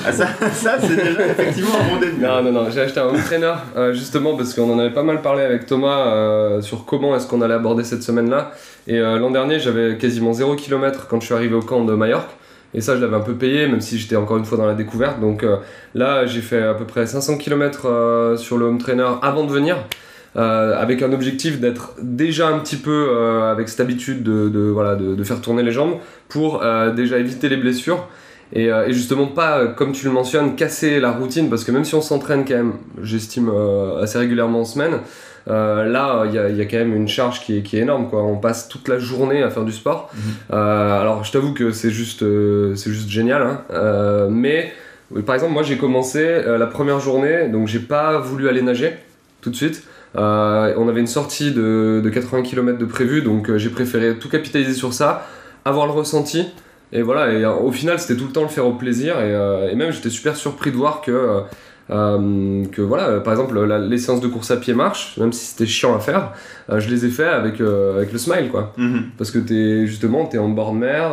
ah 0.06 0.14
ça, 0.14 0.28
ça 0.54 0.78
c'est 0.80 0.96
déjà 0.96 1.28
effectivement 1.28 1.76
un 1.80 1.94
bon 1.94 2.00
début. 2.00 2.22
Non, 2.22 2.42
non, 2.42 2.52
non, 2.54 2.72
j'ai 2.72 2.82
acheté 2.82 3.02
un 3.02 3.14
trainer 3.14 3.54
justement 3.92 4.38
parce 4.38 4.54
qu'on 4.54 4.72
en 4.74 4.80
avait 4.80 4.94
pas 4.94 5.04
mal 5.04 5.22
parlé 5.22 5.44
avec 5.44 5.66
Thomas 5.66 6.62
sur 6.62 6.86
comment 6.86 7.16
est-ce 7.16 7.28
qu'on 7.28 7.42
allait 7.42 7.54
aborder 7.54 7.84
cette 7.84 8.04
semaine-là. 8.04 8.54
Et 8.88 9.00
l'an 9.00 9.30
dernier 9.30 9.60
j'avais 9.60 9.98
quasiment 9.98 10.34
0 10.34 10.56
km 10.56 11.08
quand 11.08 11.20
je 11.20 11.26
suis 11.26 11.36
arrivé 11.36 11.54
au 11.54 11.62
camp 11.62 11.84
de 11.84 11.94
Majorque. 11.94 12.32
Et 12.74 12.82
ça, 12.82 12.96
je 12.96 13.02
l'avais 13.02 13.16
un 13.16 13.22
peu 13.22 13.34
payé, 13.34 13.68
même 13.68 13.82
si 13.82 14.00
j'étais 14.00 14.16
encore 14.16 14.38
une 14.38 14.46
fois 14.46 14.58
dans 14.58 14.66
la 14.66 14.74
découverte. 14.74 15.20
Donc 15.20 15.44
euh, 15.44 15.58
là, 15.94 16.26
j'ai 16.26 16.42
fait 16.42 16.62
à 16.62 16.74
peu 16.74 16.86
près 16.86 17.06
500 17.06 17.38
km 17.38 17.86
euh, 17.86 18.38
sur 18.38 18.58
le 18.58 18.66
home 18.66 18.78
trainer 18.78 19.08
avant 19.22 19.46
de 19.46 19.52
venir. 19.52 19.78
Euh, 20.36 20.76
avec 20.82 21.04
un 21.04 21.14
objectif 21.14 21.60
d'être 21.60 21.94
déjà 22.02 22.48
un 22.48 22.58
petit 22.58 22.78
peu 22.78 23.16
avec 23.52 23.70
cette 23.70 23.82
habitude 23.82 24.24
de, 24.24 25.24
faire 25.24 25.42
tourner 25.42 25.62
les 25.62 25.72
jambes 25.72 25.98
pour 26.28 26.64
déjà 26.96 27.20
éviter 27.20 27.50
les 27.50 27.58
blessures 27.58 28.08
et, 28.52 28.66
et, 28.66 28.94
justement 28.94 29.28
pas, 29.28 29.68
comme 29.68 29.92
tu 29.92 30.06
le 30.08 30.12
mentionnes, 30.12 30.56
casser 30.56 31.00
la 31.00 31.12
routine 31.12 31.52
parce 31.52 31.64
que 31.64 31.72
même 31.72 31.86
si 31.86 31.94
on 31.94 32.02
s'entraîne 32.02 32.46
quand 32.48 32.56
même, 32.56 32.74
j'estime 33.04 33.52
assez 34.02 34.18
régulièrement 34.18 34.62
en 34.62 34.66
semaine, 34.66 35.02
euh, 35.50 35.86
là, 35.86 36.24
il 36.26 36.34
y 36.34 36.62
a, 36.62 36.66
quand 36.66 36.78
même 36.78 36.96
une 36.96 37.08
charge 37.08 37.42
qui 37.42 37.58
est, 37.58 37.62
qui 37.62 37.78
est, 37.78 37.82
énorme. 37.82 38.10
Quoi. 38.10 38.24
On 38.24 38.38
passe 38.38 38.68
toute 38.70 38.88
la 38.88 39.00
journée 39.00 39.44
à 39.44 39.50
faire 39.50 39.66
du 39.66 39.72
sport. 39.72 40.10
Mhm. 40.14 40.22
Euh, 40.54 41.02
alors, 41.02 41.24
je 41.24 41.32
t'avoue 41.32 41.54
que 41.54 41.72
c'est 41.72 41.92
juste, 41.92 42.24
euh, 42.24 42.76
c'est 42.76 42.92
juste 42.92 43.10
génial. 43.10 43.42
Hein. 43.42 44.28
mais, 44.30 44.72
par 45.26 45.36
exemple, 45.36 45.54
moi, 45.54 45.64
j'ai 45.64 45.78
commencé 45.78 46.42
la 46.46 46.68
première 46.68 47.00
journée, 47.00 47.50
donc 47.50 47.68
j'ai 47.68 47.80
pas 47.80 48.20
voulu 48.20 48.50
aller 48.50 48.62
nager 48.62 48.94
tout 49.42 49.50
de 49.50 49.56
suite. 49.56 49.84
on 50.16 50.88
avait 50.88 51.02
une 51.02 51.08
sortie 51.08 51.52
de, 51.52 52.02
de 52.04 52.10
80 52.10 52.44
km 52.44 52.78
de 52.78 52.86
prévu, 52.86 53.22
donc 53.22 53.56
j'ai 53.58 53.70
préféré 53.70 54.16
tout 54.18 54.30
capitaliser 54.30 54.74
sur 54.74 54.94
ça, 54.94 55.28
avoir 55.66 55.86
le 55.86 55.92
ressenti. 55.92 56.48
Et 56.96 57.02
voilà, 57.02 57.32
et 57.32 57.46
au 57.46 57.72
final, 57.72 58.00
c'était 58.00 58.16
tout 58.16 58.28
le 58.28 58.32
temps 58.32 58.44
le 58.44 58.48
faire 58.48 58.68
au 58.68 58.74
plaisir. 58.74 59.20
Et, 59.20 59.72
et 59.72 59.76
même, 59.76 59.92
j'étais 59.92 60.10
super 60.10 60.36
surpris 60.36 60.72
de 60.72 60.78
voir 60.78 61.02
que 61.02 61.44
euh, 61.90 62.64
que 62.72 62.82
voilà, 62.82 63.20
par 63.20 63.34
exemple, 63.34 63.60
les 63.62 63.98
séances 63.98 64.22
de 64.22 64.28
course 64.28 64.52
à 64.52 64.58
pied 64.58 64.74
marchent, 64.74 65.18
même 65.18 65.34
si 65.34 65.46
c'était 65.46 65.66
chiant 65.66 65.96
à 65.96 66.00
faire, 66.00 66.32
euh, 66.70 66.80
je 66.80 66.90
les 66.90 67.06
ai 67.06 67.10
fait 67.10 67.28
avec, 67.28 67.60
euh, 67.60 67.98
avec 67.98 68.14
le 68.14 68.18
smile, 68.18 68.50
quoi. 68.50 68.74
Mhm. 68.78 69.10
Parce 69.18 69.32
que 69.32 69.40
es, 69.54 69.86
justement, 69.86 70.26
t'es 70.26 70.38
en 70.38 70.50
bord 70.50 70.72
de 70.72 70.78
mer, 70.78 71.12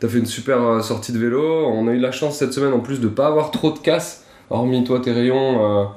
t'as 0.00 0.08
fait 0.08 0.18
une 0.18 0.26
super 0.26 0.82
sortie 0.82 1.12
de 1.12 1.18
vélo, 1.18 1.68
on 1.68 1.88
a 1.88 1.92
eu 1.92 1.98
la 1.98 2.12
chance 2.12 2.36
cette 2.36 2.52
semaine 2.52 2.72
en 2.72 2.80
plus 2.80 3.00
de 3.00 3.08
pas 3.08 3.26
avoir 3.26 3.50
trop 3.50 3.70
de 3.70 3.78
casse 3.78 4.24
hormis 4.50 4.84
toi 4.84 5.00
tes 5.00 5.10
rayons 5.10 5.88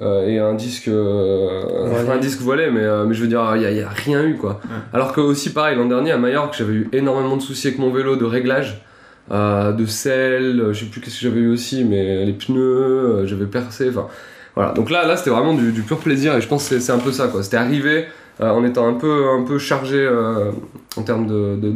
et 0.00 0.38
un 0.38 0.54
disque 0.54 0.88
un 0.88 2.18
disque 2.18 2.40
voilé 2.40 2.70
mais, 2.70 2.82
mais 3.06 3.14
je 3.14 3.20
veux 3.20 3.28
dire 3.28 3.52
il 3.54 3.74
n'y 3.74 3.80
a, 3.80 3.88
rien 3.88 4.24
eu 4.24 4.36
quoi. 4.36 4.60
Alors 4.92 5.12
que 5.12 5.20
aussi 5.20 5.52
pareil 5.52 5.76
l'an 5.76 5.86
dernier 5.86 6.12
à 6.12 6.18
Majorque 6.18 6.54
j'avais 6.56 6.72
eu 6.72 6.88
énormément 6.92 7.36
de 7.36 7.42
soucis 7.42 7.68
avec 7.68 7.78
mon 7.78 7.90
vélo 7.90 8.16
de 8.16 8.24
réglage 8.24 8.82
de 9.30 9.86
sel 9.86 10.68
je 10.72 10.80
sais 10.80 10.86
plus 10.86 11.00
qu'est-ce 11.00 11.16
que 11.16 11.22
j'avais 11.22 11.40
eu 11.40 11.50
aussi 11.50 11.84
mais 11.84 12.24
les 12.26 12.32
pneus 12.32 13.24
j'avais 13.24 13.46
percé 13.46 13.88
enfin 13.88 14.08
voilà 14.54 14.72
donc 14.72 14.90
là 14.90 15.06
là 15.06 15.16
c'était 15.16 15.30
vraiment 15.30 15.54
du, 15.54 15.72
du, 15.72 15.82
pur 15.82 15.98
plaisir 15.98 16.36
et 16.36 16.40
je 16.40 16.48
pense 16.48 16.68
que 16.68 16.78
c'est 16.80 16.92
un 16.92 16.98
peu 16.98 17.12
ça 17.12 17.28
quoi 17.28 17.42
c'était 17.42 17.56
arrivé 17.56 18.06
euh, 18.40 18.50
en 18.50 18.64
étant 18.64 18.88
un 18.88 18.94
peu, 18.94 19.28
un 19.30 19.42
peu 19.42 19.58
chargé 19.58 19.98
euh, 19.98 20.50
en 20.96 21.02
termes 21.02 21.26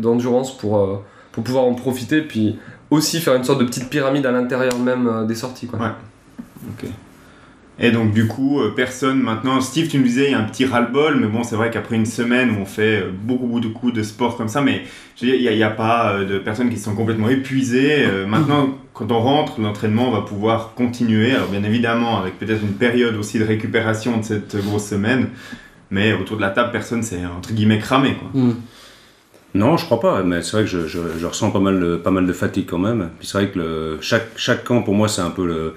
d'endurance 0.00 0.56
de, 0.56 0.60
pour, 0.60 0.78
euh, 0.78 1.02
pour 1.32 1.44
pouvoir 1.44 1.64
en 1.64 1.74
profiter, 1.74 2.22
puis 2.22 2.58
aussi 2.90 3.20
faire 3.20 3.34
une 3.34 3.44
sorte 3.44 3.60
de 3.60 3.64
petite 3.64 3.90
pyramide 3.90 4.24
à 4.24 4.32
l'intérieur 4.32 4.78
même 4.78 5.26
des 5.26 5.34
sorties. 5.34 5.66
Quoi. 5.66 5.78
Ouais. 5.78 5.92
Ok. 6.68 6.90
Et 7.78 7.90
donc 7.90 8.12
du 8.12 8.26
coup, 8.26 8.60
personne 8.74 9.20
maintenant, 9.20 9.60
Steve, 9.60 9.88
tu 9.88 9.98
nous 9.98 10.04
disais, 10.04 10.26
il 10.26 10.30
y 10.30 10.34
a 10.34 10.38
un 10.38 10.44
petit 10.44 10.64
ras-le-bol, 10.64 11.18
mais 11.20 11.26
bon, 11.26 11.42
c'est 11.42 11.56
vrai 11.56 11.70
qu'après 11.70 11.96
une 11.96 12.06
semaine 12.06 12.50
où 12.52 12.62
on 12.62 12.64
fait 12.64 13.04
beaucoup, 13.12 13.46
beaucoup 13.46 13.60
de 13.60 13.68
coups 13.68 13.92
de 13.92 14.02
sport 14.02 14.38
comme 14.38 14.48
ça, 14.48 14.62
mais 14.62 14.84
il 15.20 15.38
n'y 15.38 15.62
a, 15.62 15.66
a, 15.66 15.70
pas 15.70 16.24
de 16.24 16.38
personnes 16.38 16.70
qui 16.70 16.78
sont 16.78 16.94
complètement 16.94 17.28
épuisées. 17.28 18.06
maintenant, 18.26 18.78
quand 18.94 19.12
on 19.12 19.20
rentre, 19.20 19.60
l'entraînement 19.60 20.10
va 20.10 20.22
pouvoir 20.22 20.72
continuer. 20.74 21.32
Alors 21.32 21.48
bien 21.48 21.62
évidemment, 21.64 22.18
avec 22.18 22.38
peut-être 22.38 22.62
une 22.62 22.74
période 22.74 23.14
aussi 23.16 23.38
de 23.38 23.44
récupération 23.44 24.16
de 24.16 24.24
cette 24.24 24.56
grosse 24.56 24.86
semaine, 24.86 25.28
mais 25.90 26.14
autour 26.14 26.36
de 26.36 26.42
la 26.42 26.50
table, 26.50 26.70
personne 26.72 27.02
s'est 27.02 27.26
entre 27.26 27.52
guillemets 27.52 27.78
cramé. 27.78 28.14
Quoi. 28.14 28.40
Hmm. 28.40 28.54
Non, 29.56 29.76
je 29.76 29.86
crois 29.86 30.00
pas, 30.00 30.22
mais 30.22 30.42
c'est 30.42 30.52
vrai 30.52 30.62
que 30.64 30.70
je, 30.70 30.86
je, 30.86 31.26
ressens 31.26 31.50
pas 31.50 31.60
mal, 31.60 31.80
de, 31.80 31.96
pas 31.96 32.10
mal 32.10 32.26
de 32.26 32.32
fatigue 32.32 32.66
quand 32.68 32.78
même. 32.78 33.10
Puis 33.18 33.26
c'est 33.26 33.38
vrai 33.38 33.50
que 33.50 33.58
le, 33.58 33.98
chaque, 34.02 34.28
chaque 34.36 34.64
camp, 34.64 34.82
pour 34.82 34.94
moi, 34.94 35.08
c'est 35.08 35.22
un, 35.22 35.30
peu 35.30 35.46
le, 35.46 35.74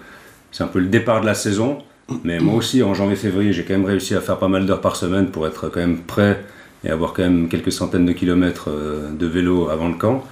c'est 0.51 0.63
un 0.63 0.67
peu 0.67 0.79
le 0.79 0.87
départ 0.87 1.21
de 1.21 1.25
la 1.25 1.33
saison. 1.33 1.77
Mais 2.23 2.39
moi 2.39 2.55
aussi, 2.55 2.83
en 2.83 2.93
janvier-février, 2.93 3.53
j'ai 3.53 3.63
quand 3.63 3.73
même 3.73 3.85
réussi 3.85 4.15
à 4.15 4.21
faire 4.21 4.37
pas 4.37 4.47
mal 4.47 4.65
d'heures 4.65 4.81
par 4.81 4.95
semaine 4.95 5.27
pour 5.27 5.47
être 5.47 5.69
quand 5.69 5.79
même 5.79 5.99
prêt 5.99 6.43
et 6.83 6.89
avoir 6.89 7.13
quand 7.13 7.23
même 7.23 7.49
quelques 7.49 7.71
centaines 7.71 8.05
de 8.05 8.13
kilomètres 8.13 8.69
euh, 8.69 9.11
de 9.11 9.25
vélo 9.25 9.69
avant 9.69 9.89
le 9.89 9.95
camp. 9.95 10.23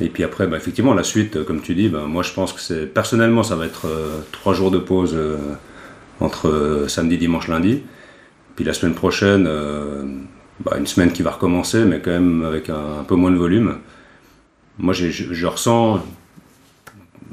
Et 0.00 0.08
puis 0.08 0.24
après, 0.24 0.46
bah, 0.46 0.56
effectivement, 0.56 0.94
la 0.94 1.02
suite, 1.02 1.44
comme 1.44 1.60
tu 1.60 1.74
dis, 1.74 1.88
bah, 1.88 2.04
moi 2.06 2.22
je 2.22 2.32
pense 2.32 2.52
que 2.52 2.60
c'est 2.60 2.86
personnellement, 2.86 3.42
ça 3.42 3.56
va 3.56 3.66
être 3.66 3.86
euh, 3.86 4.20
trois 4.32 4.54
jours 4.54 4.70
de 4.70 4.78
pause 4.78 5.14
euh, 5.14 5.36
entre 6.20 6.84
samedi, 6.88 7.18
dimanche, 7.18 7.48
lundi. 7.48 7.82
Puis 8.56 8.64
la 8.64 8.72
semaine 8.72 8.94
prochaine, 8.94 9.46
euh, 9.48 10.02
bah, 10.60 10.76
une 10.78 10.86
semaine 10.86 11.12
qui 11.12 11.22
va 11.22 11.32
recommencer, 11.32 11.84
mais 11.84 12.00
quand 12.00 12.10
même 12.10 12.44
avec 12.44 12.70
un, 12.70 13.04
peu 13.06 13.14
moins 13.14 13.30
de 13.30 13.36
volume. 13.36 13.78
Moi, 14.78 14.94
je, 14.94 15.46
ressens 15.46 16.00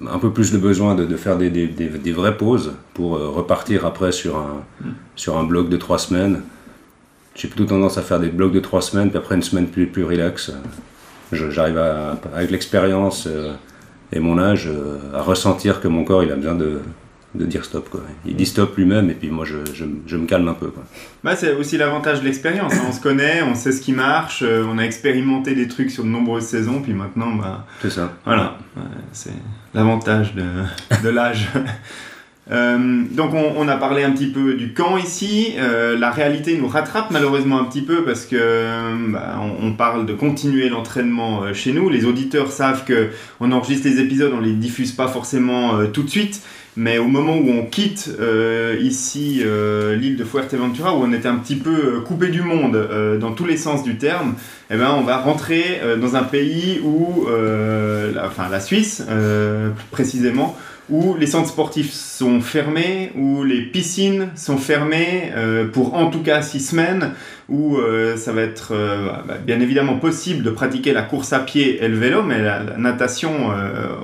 un 0.02 0.20
peu 0.20 0.32
plus 0.32 0.52
le 0.54 0.60
besoin 0.60 0.96
de, 0.96 1.16
faire 1.16 1.38
des, 1.38 2.12
vraies 2.12 2.38
pauses 2.38 2.74
pour 2.94 3.16
euh, 3.16 3.30
repartir 3.30 3.86
après 3.86 4.12
sur 4.12 4.38
un, 4.38 4.64
sur 5.16 5.38
un 5.38 5.44
bloc 5.44 5.70
de 5.70 5.78
trois 5.78 6.00
semaines. 6.00 6.42
J'ai 7.36 7.48
plutôt 7.48 7.66
tendance 7.66 7.98
à 7.98 8.02
faire 8.02 8.20
des 8.20 8.30
blocs 8.30 8.54
de 8.54 8.60
trois 8.60 8.82
semaines, 8.82 9.10
puis 9.10 9.18
après 9.18 9.36
une 9.36 9.44
semaine 9.44 9.68
plus, 9.68 9.88
plus 9.88 10.04
relax. 10.04 10.52
J'arrive 11.32 11.78
avec 11.78 12.52
l'expérience 12.52 13.28
euh, 13.28 13.54
et 14.14 14.20
mon 14.20 14.38
âge 14.38 14.70
à 15.14 15.22
ressentir 15.22 15.82
que 15.82 15.88
mon 15.88 16.04
corps 16.04 16.22
a 16.22 16.36
besoin 16.36 16.56
de, 16.56 16.80
de 17.38 17.46
dire 17.46 17.66
stop. 17.66 17.90
Quoi. 17.90 18.02
Il 18.26 18.36
dit 18.36 18.46
stop 18.46 18.76
lui-même 18.78 19.10
et 19.10 19.14
puis 19.14 19.30
moi 19.30 19.46
je, 19.46 19.58
je, 19.74 20.16
me 20.16 20.26
calme 20.26 20.48
un 20.48 20.54
peu. 20.54 20.68
Quoi. 20.68 20.84
Bah, 21.24 21.36
c'est 21.36 21.54
aussi 21.54 21.78
l'avantage 21.78 22.22
de 22.22 22.26
l'expérience. 22.26 22.74
Hein. 22.74 22.86
On 22.88 22.92
se 22.92 23.02
connaît, 23.02 23.42
on 23.44 23.56
sait 23.56 23.72
ce 23.72 23.82
qui 23.82 23.92
marche, 23.92 24.42
euh, 24.44 24.66
on 24.68 24.78
a 24.78 24.84
expérimenté 24.84 25.56
des 25.56 25.68
trucs 25.68 25.92
sur 25.92 26.04
de 26.04 26.10
nombreuses 26.10 26.46
saisons, 26.46 26.82
puis 26.82 26.94
maintenant, 26.94 27.34
bah, 27.36 27.66
c'est 27.82 27.90
ça. 27.90 28.14
Voilà, 28.26 28.58
c'est 29.12 29.34
l'avantage 29.74 30.36
de, 30.36 30.44
de 31.04 31.10
l'âge. 31.10 31.50
Euh, 32.52 33.04
donc 33.12 33.34
on, 33.34 33.68
a 33.68 33.76
parlé 33.76 34.04
un 34.04 34.12
petit 34.12 34.28
peu 34.28 34.54
du 34.54 34.74
camp 34.74 34.98
ici. 34.98 35.54
Euh, 35.58 35.98
la 35.98 36.12
réalité 36.12 36.58
nous 36.58 36.68
rattrape 36.68 37.10
malheureusement 37.10 37.60
un 37.60 37.64
petit 37.64 37.82
peu 37.82 38.04
parce 38.04 38.26
que 38.26 39.12
bah, 39.12 39.42
on, 39.62 39.74
parle 39.74 40.06
de 40.06 40.14
continuer 40.14 40.70
l'entraînement 40.70 41.54
chez 41.54 41.72
nous. 41.72 41.90
Les 41.90 42.06
auditeurs 42.06 42.52
savent 42.52 42.86
que 42.86 43.10
on 43.40 43.52
enregistre 43.52 43.88
les 43.88 44.00
épisodes, 44.00 44.32
on 44.36 44.42
les 44.42 44.54
diffuse 44.54 44.92
pas 44.92 45.08
forcément 45.08 45.86
tout 45.88 46.04
de 46.04 46.10
suite. 46.10 46.42
Mais 46.78 46.98
au 46.98 47.08
moment 47.08 47.38
où 47.38 47.50
on 47.50 47.66
quitte 47.66 48.12
euh, 48.20 48.78
ici 48.82 49.42
euh, 49.46 49.96
l'île 49.96 50.18
de 50.18 50.26
Fuerteventura, 50.26 50.94
où 50.94 51.04
on 51.04 51.14
était 51.14 51.30
un 51.30 51.38
petit 51.38 51.56
peu 51.56 51.70
euh, 51.70 52.02
coupé 52.02 52.28
du 52.28 52.42
monde 52.42 53.18
dans 53.20 53.32
tous 53.32 53.46
les 53.46 53.56
sens 53.56 53.84
du 53.84 53.98
terme, 53.98 54.36
eh 54.70 54.76
ben, 54.76 54.94
on 54.98 55.02
va 55.02 55.18
rentrer 55.18 55.80
dans 56.02 56.16
un 56.16 56.24
pays 56.24 56.82
où, 56.84 57.28
la, 57.28 58.28
enfin 58.28 58.50
la 58.50 58.60
Suisse 58.60 59.04
précisément, 59.92 60.58
où 60.90 61.16
les 61.16 61.28
centres 61.28 61.50
sportifs 61.50 61.92
sont 61.92 62.42
fermés, 62.42 63.12
où 63.16 63.44
les 63.44 63.62
piscines 63.62 64.30
sont 64.36 64.58
fermées 64.58 65.32
pour 65.74 65.96
en 65.96 66.10
tout 66.10 66.22
cas 66.22 66.42
six 66.42 66.60
semaines, 66.60 67.12
où 67.50 67.78
ça 68.16 68.32
va 68.32 68.42
être 68.42 68.74
bah, 69.28 69.38
bien 69.44 69.60
évidemment 69.60 69.98
possible 69.98 70.44
de 70.44 70.52
pratiquer 70.52 70.94
la 70.94 71.02
course 71.02 71.34
à 71.34 71.40
pied 71.40 71.84
et 71.84 71.88
le 71.88 71.98
vélo, 71.98 72.22
mais 72.22 72.40
la, 72.42 72.60
natation 72.78 73.50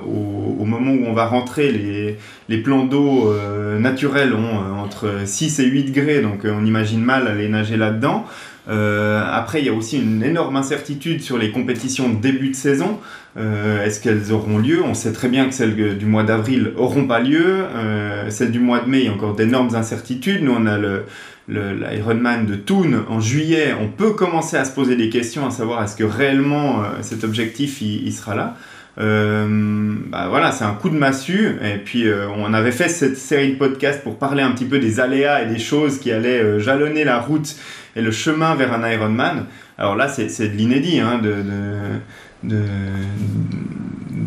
au, 0.06 0.56
au, 0.60 0.64
moment 0.64 0.92
où 0.92 1.06
on 1.06 1.12
va 1.12 1.26
rentrer 1.26 1.70
les 1.70 2.16
les 2.52 2.58
plans 2.58 2.84
d'eau 2.84 3.32
euh, 3.32 3.78
naturels 3.78 4.34
ont 4.34 4.38
euh, 4.38 4.82
entre 4.82 5.10
6 5.24 5.60
et 5.60 5.64
8 5.64 5.84
degrés, 5.84 6.20
donc 6.20 6.44
euh, 6.44 6.52
on 6.54 6.66
imagine 6.66 7.00
mal 7.00 7.26
aller 7.26 7.48
nager 7.48 7.78
là-dedans. 7.78 8.26
Après, 8.66 9.60
il 9.60 9.66
y 9.66 9.68
a 9.68 9.72
aussi 9.72 9.98
une 9.98 10.22
énorme 10.22 10.56
incertitude 10.56 11.20
sur 11.20 11.38
les 11.38 11.50
compétitions 11.50 12.08
de 12.08 12.20
début 12.20 12.50
de 12.50 12.54
saison. 12.54 13.00
Est-ce 13.36 14.00
qu'elles 14.00 14.32
auront 14.32 14.58
lieu? 14.58 14.82
On 14.84 14.94
sait 14.94 15.12
très 15.12 15.28
bien 15.28 15.46
que 15.46 15.54
celles 15.54 15.98
du 15.98 16.06
mois 16.06 16.22
d'avril 16.22 16.72
auront 16.76 17.06
pas 17.06 17.20
lieu. 17.20 17.64
celles 18.28 18.52
du 18.52 18.60
mois 18.60 18.80
de 18.80 18.88
mai, 18.88 19.00
il 19.00 19.04
y 19.06 19.08
a 19.08 19.12
encore 19.12 19.34
d'énormes 19.34 19.74
incertitudes. 19.74 20.42
Nous, 20.44 20.54
on 20.56 20.66
a 20.66 20.78
le, 20.78 21.04
l'Ironman 21.48 22.46
de 22.46 22.54
Thun 22.54 23.04
en 23.08 23.20
juillet. 23.20 23.74
On 23.80 23.88
peut 23.88 24.12
commencer 24.12 24.56
à 24.56 24.64
se 24.64 24.72
poser 24.72 24.96
des 24.96 25.08
questions, 25.08 25.46
à 25.46 25.50
savoir 25.50 25.82
est-ce 25.82 25.96
que 25.96 26.04
réellement 26.04 26.82
cet 27.00 27.24
objectif 27.24 27.80
il 27.80 28.12
sera 28.12 28.34
là. 28.34 28.56
Euh, 28.98 29.94
bah 30.08 30.26
voilà, 30.28 30.52
c'est 30.52 30.64
un 30.64 30.74
coup 30.74 30.90
de 30.90 30.96
massue. 30.96 31.56
Et 31.62 31.78
puis, 31.78 32.06
euh, 32.06 32.26
on 32.36 32.52
avait 32.52 32.72
fait 32.72 32.88
cette 32.88 33.16
série 33.16 33.52
de 33.52 33.58
podcasts 33.58 34.02
pour 34.02 34.18
parler 34.18 34.42
un 34.42 34.52
petit 34.52 34.64
peu 34.64 34.78
des 34.78 35.00
aléas 35.00 35.42
et 35.42 35.46
des 35.46 35.58
choses 35.58 35.98
qui 35.98 36.12
allaient 36.12 36.42
euh, 36.42 36.58
jalonner 36.58 37.04
la 37.04 37.18
route 37.18 37.56
et 37.96 38.02
le 38.02 38.10
chemin 38.10 38.54
vers 38.54 38.72
un 38.72 38.88
Ironman. 38.88 39.46
Alors 39.78 39.96
là, 39.96 40.08
c'est 40.08 40.48
de 40.48 40.56
l'inédit. 40.56 41.00
Hein, 41.00 41.18
de, 41.22 41.36
de, 42.42 42.58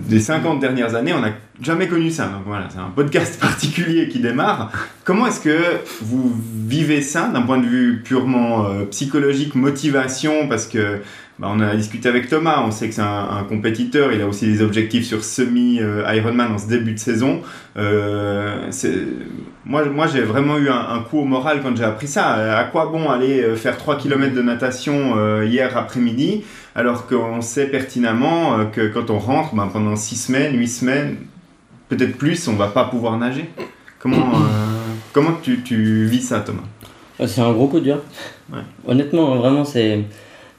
des 0.07 0.19
50 0.19 0.59
dernières 0.59 0.95
années, 0.95 1.13
on 1.13 1.19
n'a 1.19 1.33
jamais 1.61 1.87
connu 1.87 2.11
ça. 2.11 2.27
Donc 2.27 2.43
voilà, 2.45 2.67
c'est 2.69 2.79
un 2.79 2.91
podcast 2.95 3.39
particulier 3.41 4.07
qui 4.07 4.19
démarre. 4.19 4.71
Comment 5.03 5.27
est-ce 5.27 5.39
que 5.39 5.57
vous 6.01 6.33
vivez 6.67 7.01
ça 7.01 7.27
d'un 7.27 7.41
point 7.41 7.57
de 7.57 7.65
vue 7.65 8.01
purement 8.03 8.67
psychologique, 8.91 9.55
motivation 9.55 10.47
Parce 10.47 10.67
que 10.67 11.01
bah, 11.37 11.49
on 11.51 11.59
a 11.59 11.75
discuté 11.75 12.07
avec 12.07 12.29
Thomas, 12.29 12.63
on 12.65 12.71
sait 12.71 12.87
que 12.87 12.95
c'est 12.95 13.01
un, 13.01 13.45
compétiteur, 13.49 14.13
il 14.13 14.21
a 14.21 14.27
aussi 14.27 14.47
des 14.47 14.61
objectifs 14.61 15.05
sur 15.05 15.21
semi-Ironman 15.21 16.53
en 16.53 16.57
ce 16.57 16.67
début 16.67 16.93
de 16.93 16.99
saison. 16.99 17.41
Euh, 17.75 18.71
moi, 19.65 19.83
moi 19.85 20.07
j'ai 20.07 20.21
vraiment 20.21 20.57
eu 20.57 20.69
un, 20.69 20.99
coup 21.09 21.19
au 21.19 21.25
moral 21.25 21.61
quand 21.61 21.75
j'ai 21.75 21.83
appris 21.83 22.07
ça. 22.07 22.57
À 22.57 22.63
quoi 22.63 22.85
bon 22.85 23.09
aller 23.09 23.41
euh, 23.41 23.57
faire 23.57 23.77
3 23.77 23.97
km 23.97 24.33
de 24.33 24.41
natation 24.41 25.15
euh, 25.17 25.45
hier 25.45 25.75
après-midi 25.75 26.43
alors 26.73 27.05
qu'on 27.05 27.41
sait 27.41 27.67
pertinemment 27.67 28.65
que 28.71 28.87
quand 28.87 29.09
on 29.09 29.19
rentre, 29.19 29.55
ben, 29.55 29.67
pendant 29.67 29.95
6 29.95 30.15
semaines, 30.15 30.57
8 30.57 30.67
semaines, 30.67 31.17
peut-être 31.89 32.17
plus, 32.17 32.47
on 32.47 32.53
va 32.53 32.67
pas 32.67 32.85
pouvoir 32.85 33.17
nager 33.17 33.49
Comment, 33.99 34.33
comment 35.13 35.33
tu, 35.41 35.63
tu 35.63 36.05
vis 36.05 36.21
ça 36.21 36.39
Thomas? 36.39 36.63
C'est 37.25 37.41
un 37.41 37.51
gros 37.51 37.67
coup 37.67 37.79
dur. 37.79 37.99
Honnêtement, 38.85 39.35
vraiment, 39.35 39.63
c'est 39.63 40.01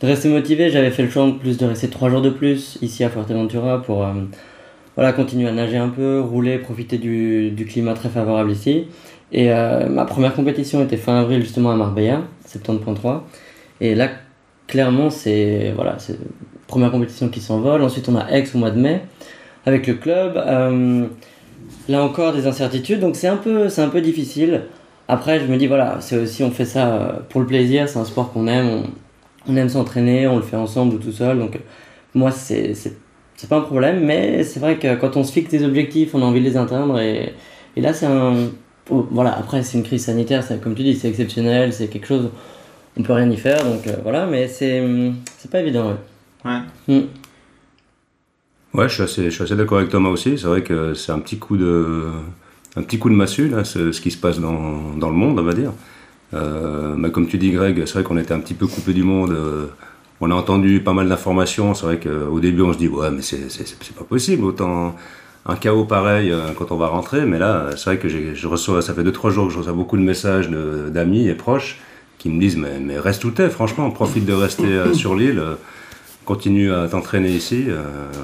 de 0.00 0.06
rester 0.06 0.28
motivé. 0.28 0.70
J'avais 0.70 0.90
fait 0.90 1.02
le 1.02 1.10
choix 1.10 1.24
en 1.24 1.32
plus 1.32 1.58
de 1.58 1.66
rester 1.66 1.88
trois 1.88 2.10
jours 2.10 2.22
de 2.22 2.30
plus 2.30 2.78
ici 2.82 3.04
à 3.04 3.10
Fuerteventura 3.10 3.82
pour 3.82 4.04
euh, 4.04 4.12
voilà, 4.94 5.12
continuer 5.12 5.48
à 5.48 5.52
nager 5.52 5.76
un 5.76 5.88
peu, 5.88 6.20
rouler, 6.20 6.58
profiter 6.58 6.98
du, 6.98 7.50
du 7.50 7.64
climat 7.66 7.94
très 7.94 8.08
favorable 8.08 8.50
ici. 8.50 8.86
Et 9.32 9.52
euh, 9.52 9.88
ma 9.88 10.04
première 10.04 10.34
compétition 10.34 10.82
était 10.82 10.96
fin 10.96 11.20
avril 11.20 11.42
justement 11.42 11.70
à 11.70 11.76
Marbella, 11.76 12.22
70.3. 12.48 13.22
Et 13.80 13.94
là, 13.94 14.10
clairement, 14.66 15.10
c'est 15.10 15.72
voilà, 15.74 15.96
première 16.66 16.90
compétition 16.90 17.28
qui 17.28 17.40
s'envole. 17.40 17.82
Ensuite, 17.82 18.08
on 18.08 18.16
a 18.16 18.30
Aix 18.30 18.44
au 18.54 18.58
mois 18.58 18.70
de 18.70 18.80
mai 18.80 19.02
avec 19.66 19.86
le 19.86 19.94
club. 19.94 20.36
Euh, 20.36 21.06
là 21.88 22.02
encore, 22.02 22.32
des 22.32 22.46
incertitudes, 22.46 23.00
donc 23.00 23.16
c'est 23.16 23.28
un 23.28 23.36
peu, 23.36 23.68
c'est 23.68 23.82
un 23.82 23.88
peu 23.88 24.00
difficile. 24.00 24.62
Après, 25.08 25.40
je 25.40 25.46
me 25.46 25.56
dis 25.56 25.66
voilà, 25.66 25.98
c'est 26.00 26.18
aussi 26.18 26.42
on 26.42 26.50
fait 26.50 26.64
ça 26.64 27.22
pour 27.28 27.40
le 27.40 27.46
plaisir, 27.46 27.88
c'est 27.88 27.98
un 27.98 28.04
sport 28.04 28.32
qu'on 28.32 28.48
aime, 28.48 28.84
aime 29.54 29.68
s'entraîner, 29.68 30.26
on 30.26 30.36
le 30.36 30.42
fait 30.42 30.56
ensemble 30.56 30.94
ou 30.94 30.98
tout 30.98 31.12
seul. 31.12 31.38
Donc, 31.38 31.58
moi, 32.14 32.30
c'est, 32.30 32.74
c'est, 32.74 33.48
pas 33.48 33.58
un 33.58 33.60
problème, 33.60 34.04
mais 34.04 34.42
c'est 34.42 34.58
vrai 34.58 34.78
que 34.78 34.96
quand 34.96 35.16
on 35.16 35.24
se 35.24 35.32
fixe 35.32 35.50
des 35.50 35.64
objectifs, 35.64 36.14
on 36.14 36.22
a 36.22 36.24
envie 36.24 36.40
de 36.40 36.46
les 36.46 36.56
atteindre. 36.56 36.98
Et, 36.98 37.34
et 37.76 37.80
là, 37.80 37.92
c'est 37.92 38.06
un. 38.06 38.48
Oh, 38.90 39.06
voilà, 39.10 39.36
après, 39.36 39.62
c'est 39.62 39.76
une 39.78 39.84
crise 39.84 40.04
sanitaire, 40.04 40.44
comme 40.62 40.74
tu 40.74 40.82
dis, 40.82 40.94
c'est 40.94 41.08
exceptionnel, 41.08 41.72
c'est 41.72 41.88
quelque 41.88 42.06
chose. 42.06 42.30
On 42.98 43.02
peut 43.02 43.12
rien 43.12 43.28
y 43.30 43.36
faire, 43.36 43.62
donc 43.64 43.86
euh, 43.86 43.96
voilà, 44.02 44.26
mais 44.26 44.48
c'est, 44.48 44.82
c'est 45.38 45.50
pas 45.50 45.60
évident. 45.60 45.96
Ouais. 46.44 46.52
Ouais. 46.88 46.94
Mm. 46.96 47.06
Ouais, 48.74 48.88
je 48.88 48.94
suis 48.94 49.02
assez, 49.02 49.24
je 49.24 49.30
suis 49.30 49.42
assez 49.42 49.56
d'accord 49.56 49.78
avec 49.78 49.90
Thomas 49.90 50.10
aussi. 50.10 50.36
C'est 50.36 50.46
vrai 50.46 50.62
que 50.62 50.94
c'est 50.94 51.10
un 51.10 51.18
petit 51.18 51.38
coup 51.38 51.56
de, 51.56 52.10
un 52.76 52.82
petit 52.82 52.98
coup 52.98 53.08
de 53.08 53.14
massue, 53.14 53.48
là, 53.48 53.64
ce, 53.64 53.90
ce 53.90 54.00
qui 54.00 54.10
se 54.10 54.18
passe 54.18 54.38
dans, 54.38 54.94
dans, 54.96 55.08
le 55.08 55.16
monde, 55.16 55.38
on 55.38 55.42
va 55.42 55.54
dire. 55.54 55.72
Euh, 56.34 56.94
mais 56.96 57.10
comme 57.10 57.28
tu 57.28 57.38
dis, 57.38 57.50
Greg, 57.52 57.82
c'est 57.86 57.94
vrai 57.94 58.02
qu'on 58.02 58.18
était 58.18 58.34
un 58.34 58.40
petit 58.40 58.54
peu 58.54 58.66
coupé 58.66 58.92
du 58.92 59.02
monde. 59.02 59.30
Euh, 59.32 59.66
on 60.20 60.30
a 60.30 60.34
entendu 60.34 60.80
pas 60.80 60.92
mal 60.92 61.08
d'informations. 61.08 61.74
C'est 61.74 61.86
vrai 61.86 62.00
qu'au 62.00 62.40
début, 62.40 62.62
on 62.62 62.72
se 62.72 62.78
dit, 62.78 62.88
ouais, 62.88 63.10
mais 63.10 63.22
c'est 63.22 63.94
pas 63.96 64.04
possible, 64.04 64.44
autant 64.44 64.96
un 65.48 65.54
chaos 65.54 65.84
pareil 65.84 66.32
euh, 66.32 66.48
quand 66.58 66.72
on 66.72 66.76
va 66.76 66.88
rentrer. 66.88 67.24
Mais 67.24 67.38
là, 67.38 67.70
c'est 67.76 67.84
vrai 67.84 67.98
que 67.98 68.08
je 68.08 68.46
reçois, 68.46 68.82
ça 68.82 68.94
fait 68.94 69.02
2-3 69.02 69.30
jours 69.30 69.46
que 69.46 69.52
je 69.52 69.58
reçois 69.58 69.72
beaucoup 69.72 69.96
de 69.96 70.02
messages 70.02 70.48
d'amis 70.50 71.28
et 71.28 71.34
proches 71.34 71.80
qui 72.18 72.30
me 72.30 72.40
disent, 72.40 72.56
mais, 72.56 72.98
reste 72.98 73.24
où 73.24 73.30
t'es, 73.30 73.50
franchement, 73.50 73.90
profite 73.90 74.24
de 74.24 74.32
rester 74.32 74.94
sur 74.94 75.14
l'île, 75.14 75.42
continue 76.24 76.72
à 76.72 76.88
t'entraîner 76.88 77.30
ici. 77.30 77.66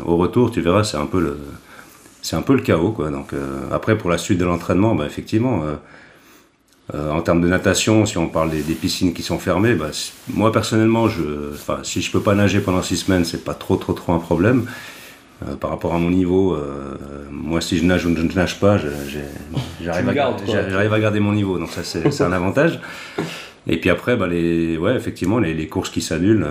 au 0.07 0.17
retour, 0.17 0.51
tu 0.51 0.61
verras, 0.61 0.83
c'est 0.83 0.97
un 0.97 1.07
peu 1.07 1.21
le 1.21 1.39
c'est 2.23 2.37
un 2.37 2.43
peu 2.43 2.55
le 2.55 2.63
chaos. 2.63 2.93
Quoi. 2.93 3.11
Donc, 3.11 3.33
après, 3.71 3.99
pour 3.99 4.09
la 4.09 4.17
suite 4.17 4.39
de 4.39 4.45
l'entraînement, 4.45 4.95
bah, 4.95 5.05
effectivement, 5.07 5.63
euh, 6.95 7.11
en 7.11 7.23
termes 7.23 7.41
de 7.41 7.49
natation, 7.49 8.05
si 8.07 8.19
on 8.19 8.29
parle 8.29 8.51
des, 8.51 8.75
piscines 8.75 9.15
qui 9.15 9.23
sont 9.23 9.39
fermées, 9.39 9.75
bah, 9.75 9.91
moi 10.29 10.51
personnellement, 10.51 11.09
je, 11.09 11.23
si 11.85 12.03
je 12.03 12.11
peux 12.11 12.21
pas 12.21 12.35
nager 12.35 12.61
pendant 12.61 12.83
six 12.83 12.97
semaines, 12.97 13.25
c'est 13.25 13.45
pas 13.45 13.55
trop 13.55 13.77
trop 13.77 13.93
trop 13.93 14.13
un 14.13 14.19
problème. 14.19 14.67
Euh, 15.47 15.55
par 15.55 15.71
rapport 15.71 15.95
à 15.95 15.99
mon 15.99 16.11
niveau, 16.11 16.55
euh, 16.55 16.97
moi 17.31 17.61
si 17.61 17.79
je 17.79 17.85
nage 17.85 18.05
ou 18.05 18.15
je 18.15 18.23
ne 18.23 18.33
nage 18.33 18.61
pas, 18.61 18.79
j'arrive 19.81 20.09
à, 20.09 20.95
à, 20.95 21.01
garder 21.01 21.21
mon 21.21 21.33
niveau, 21.33 21.59
donc 21.59 21.71
ça 21.71 21.83
c'est 21.85 22.21
un 22.23 22.33
avantage. 22.33 22.81
Et 23.69 23.79
puis 23.79 23.91
après, 23.91 24.17
bah, 24.17 24.27
les, 24.27 24.77
ouais, 24.77 24.97
effectivement, 24.97 25.39
les, 25.39 25.55
les 25.55 25.69
courses 25.69 25.89
qui 25.89 26.03
s'annulent. 26.03 26.47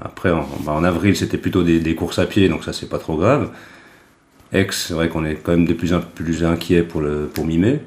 après, 0.00 0.30
en, 0.30 0.48
bah, 0.64 0.72
en 0.72 0.84
avril, 0.84 1.16
c'était 1.16 1.36
plutôt 1.36 1.64
des, 1.64 1.80
des, 1.80 1.96
courses 1.96 2.20
à 2.20 2.26
pied, 2.26 2.48
donc 2.48 2.62
ça 2.62 2.72
c'est 2.72 2.88
pas 2.88 2.98
trop 2.98 3.16
grave. 3.16 3.50
Aix, 4.52 4.68
c'est 4.70 4.94
vrai 4.94 5.08
qu'on 5.08 5.24
est 5.24 5.34
quand 5.34 5.50
même 5.50 5.66
de 5.66 5.74
plus 5.74 5.92
en 5.92 6.00
plus 6.00 6.44
inquiet 6.44 6.84
pour, 6.84 7.00
le, 7.00 7.26
pour 7.26 7.44
mi-mai. 7.44 7.80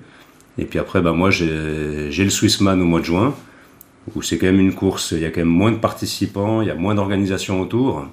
Et 0.57 0.65
puis 0.65 0.79
après, 0.79 1.01
bah, 1.01 1.13
moi, 1.13 1.29
j'ai 1.29 1.45
le 1.45 2.29
Swissman 2.29 2.81
au 2.81 2.85
mois 2.85 2.99
de 2.99 3.05
juin, 3.05 3.33
où 4.15 4.21
c'est 4.21 4.37
quand 4.37 4.47
même 4.47 4.59
une 4.59 4.73
course, 4.73 5.11
il 5.11 5.19
y 5.19 5.25
a 5.25 5.29
quand 5.29 5.41
même 5.41 5.47
moins 5.47 5.71
de 5.71 5.77
participants, 5.77 6.61
il 6.61 6.67
y 6.67 6.71
a 6.71 6.75
moins 6.75 6.95
d'organisation 6.95 7.61
autour. 7.61 8.05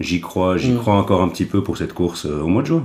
J'y 0.00 0.20
crois, 0.20 0.56
j'y 0.56 0.72
mm. 0.72 0.78
crois 0.78 0.94
encore 0.94 1.22
un 1.22 1.28
petit 1.28 1.44
peu 1.44 1.62
pour 1.62 1.76
cette 1.76 1.92
course 1.92 2.26
euh, 2.26 2.40
au 2.40 2.46
mois 2.46 2.62
de 2.62 2.68
juin. 2.68 2.84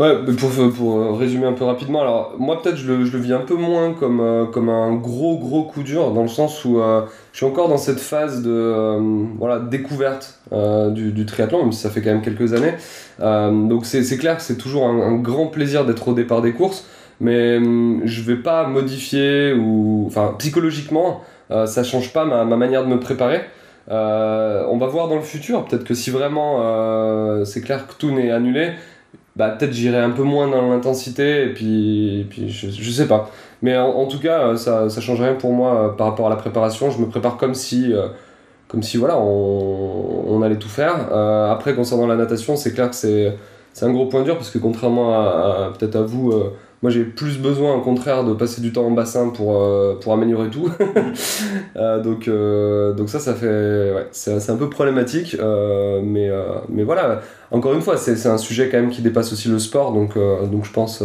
Ouais, 0.00 0.12
pour, 0.38 0.50
pour 0.72 0.98
euh, 0.98 1.12
résumer 1.12 1.46
un 1.46 1.52
peu 1.52 1.64
rapidement, 1.64 2.00
alors 2.00 2.34
moi 2.36 2.60
peut-être 2.60 2.76
je 2.76 2.92
le, 2.92 3.04
je 3.04 3.12
le, 3.12 3.22
vis 3.22 3.32
un 3.32 3.40
peu 3.40 3.54
moins 3.54 3.92
comme, 3.92 4.20
euh, 4.20 4.44
comme 4.44 4.68
un 4.68 4.92
gros 4.94 5.38
gros 5.38 5.62
coup 5.62 5.84
dur, 5.84 6.10
dans 6.10 6.22
le 6.22 6.28
sens 6.28 6.64
où 6.64 6.80
je 6.80 7.36
suis 7.36 7.46
encore 7.46 7.68
dans 7.68 7.76
cette 7.76 8.00
phase 8.00 8.42
de 8.42 8.98
voilà, 9.38 9.60
découverte 9.60 10.40
du, 10.50 11.12
du, 11.12 11.26
triathlon, 11.26 11.62
même 11.62 11.72
si 11.72 11.80
ça 11.80 11.90
fait 11.90 12.02
quand 12.02 12.10
même 12.10 12.22
quelques 12.22 12.54
années. 12.54 12.74
donc 13.20 13.86
c'est 13.86 14.18
clair 14.18 14.36
que 14.36 14.42
c'est 14.42 14.56
toujours 14.56 14.84
un, 14.84 15.00
un, 15.00 15.14
grand 15.14 15.46
plaisir 15.46 15.84
d'être 15.84 16.08
au 16.08 16.14
départ 16.14 16.42
des 16.42 16.52
courses 16.52 16.84
mais 17.20 17.56
hum, 17.58 18.02
je 18.04 18.22
vais 18.22 18.36
pas 18.36 18.66
modifier 18.66 19.52
ou 19.52 20.04
enfin 20.06 20.34
psychologiquement 20.38 21.22
euh, 21.50 21.66
ça 21.66 21.84
change 21.84 22.12
pas 22.12 22.24
ma, 22.24 22.44
ma, 22.44 22.56
manière 22.56 22.84
de 22.84 22.88
me 22.88 22.98
préparer. 22.98 23.42
Euh, 23.90 24.64
on 24.70 24.78
va 24.78 24.86
voir 24.86 25.08
dans 25.08 25.16
le 25.16 25.22
futur. 25.22 25.64
Peut-être 25.64 25.84
que 25.84 25.94
si 25.94 26.10
vraiment 26.10 26.60
euh, 26.62 27.44
c'est 27.44 27.60
clair 27.60 27.86
que 27.86 27.94
tout 27.94 28.10
n'est 28.10 28.30
annulé 28.30 28.72
bah 29.36 29.50
peut-être 29.50 29.72
j'irai 29.72 29.98
un 29.98 30.10
peu 30.10 30.22
moins 30.22 30.46
dans 30.48 30.70
l'intensité 30.70 31.42
et 31.42 31.48
puis, 31.48 32.24
puis 32.30 32.48
je, 32.50 32.70
je, 32.70 32.90
sais 32.90 33.08
pas. 33.08 33.30
Mais 33.62 33.76
en, 33.76 34.06
tout 34.06 34.20
cas 34.20 34.56
ça, 34.56 34.88
ça 34.88 35.00
change 35.00 35.20
rien 35.20 35.34
pour 35.34 35.52
moi 35.52 35.96
par 35.96 36.06
rapport 36.06 36.28
à 36.28 36.30
la 36.30 36.36
préparation. 36.36 36.90
Je 36.90 36.98
me 36.98 37.08
prépare 37.08 37.36
comme 37.36 37.54
si 37.54 37.92
comme 38.68 38.84
si 38.84 38.96
voilà 38.96 39.18
on, 39.18 40.24
on 40.28 40.42
allait 40.42 40.58
tout 40.58 40.68
faire. 40.68 41.12
Après 41.12 41.74
concernant 41.74 42.06
la 42.06 42.14
natation 42.14 42.54
c'est 42.54 42.72
clair 42.72 42.90
que 42.90 42.96
c'est 42.96 43.36
c'est 43.72 43.84
un 43.84 43.92
gros 43.92 44.06
point 44.06 44.22
dur 44.22 44.36
parce 44.36 44.50
que 44.50 44.58
contrairement 44.58 45.12
à 45.12 45.72
peut-être 45.76 45.96
à 45.96 46.02
vous 46.02 46.32
moi, 46.84 46.90
j'ai 46.90 47.04
plus 47.04 47.38
besoin, 47.38 47.76
au 47.76 47.80
contraire, 47.80 48.24
de 48.24 48.34
passer 48.34 48.60
du 48.60 48.70
temps 48.70 48.84
en 48.84 48.90
bassin 48.90 49.30
pour, 49.30 49.56
euh, 49.56 49.98
pour 49.98 50.12
améliorer 50.12 50.50
tout. 50.50 50.68
Euh, 51.76 52.00
donc, 52.00 52.28
euh, 52.28 52.92
donc 52.92 53.08
ça, 53.08 53.18
ça 53.18 53.34
fait... 53.34 53.46
Ouais, 53.92 54.06
c'est 54.12 54.50
un 54.50 54.56
peu 54.56 54.70
problématique. 54.70 55.36
mais, 55.40 56.30
mais 56.68 56.84
voilà, 56.84 57.20
encore 57.50 57.72
une 57.72 57.80
fois, 57.80 57.96
c'est 57.96 58.26
un 58.26 58.38
sujet 58.38 58.68
quand 58.68 58.76
même 58.76 58.90
qui 58.90 59.02
dépasse 59.02 59.32
aussi 59.32 59.48
le 59.48 59.58
sport. 59.58 59.92
Donc, 59.92 60.16
donc 60.16 60.64
je 60.64 60.72
pense 60.72 61.02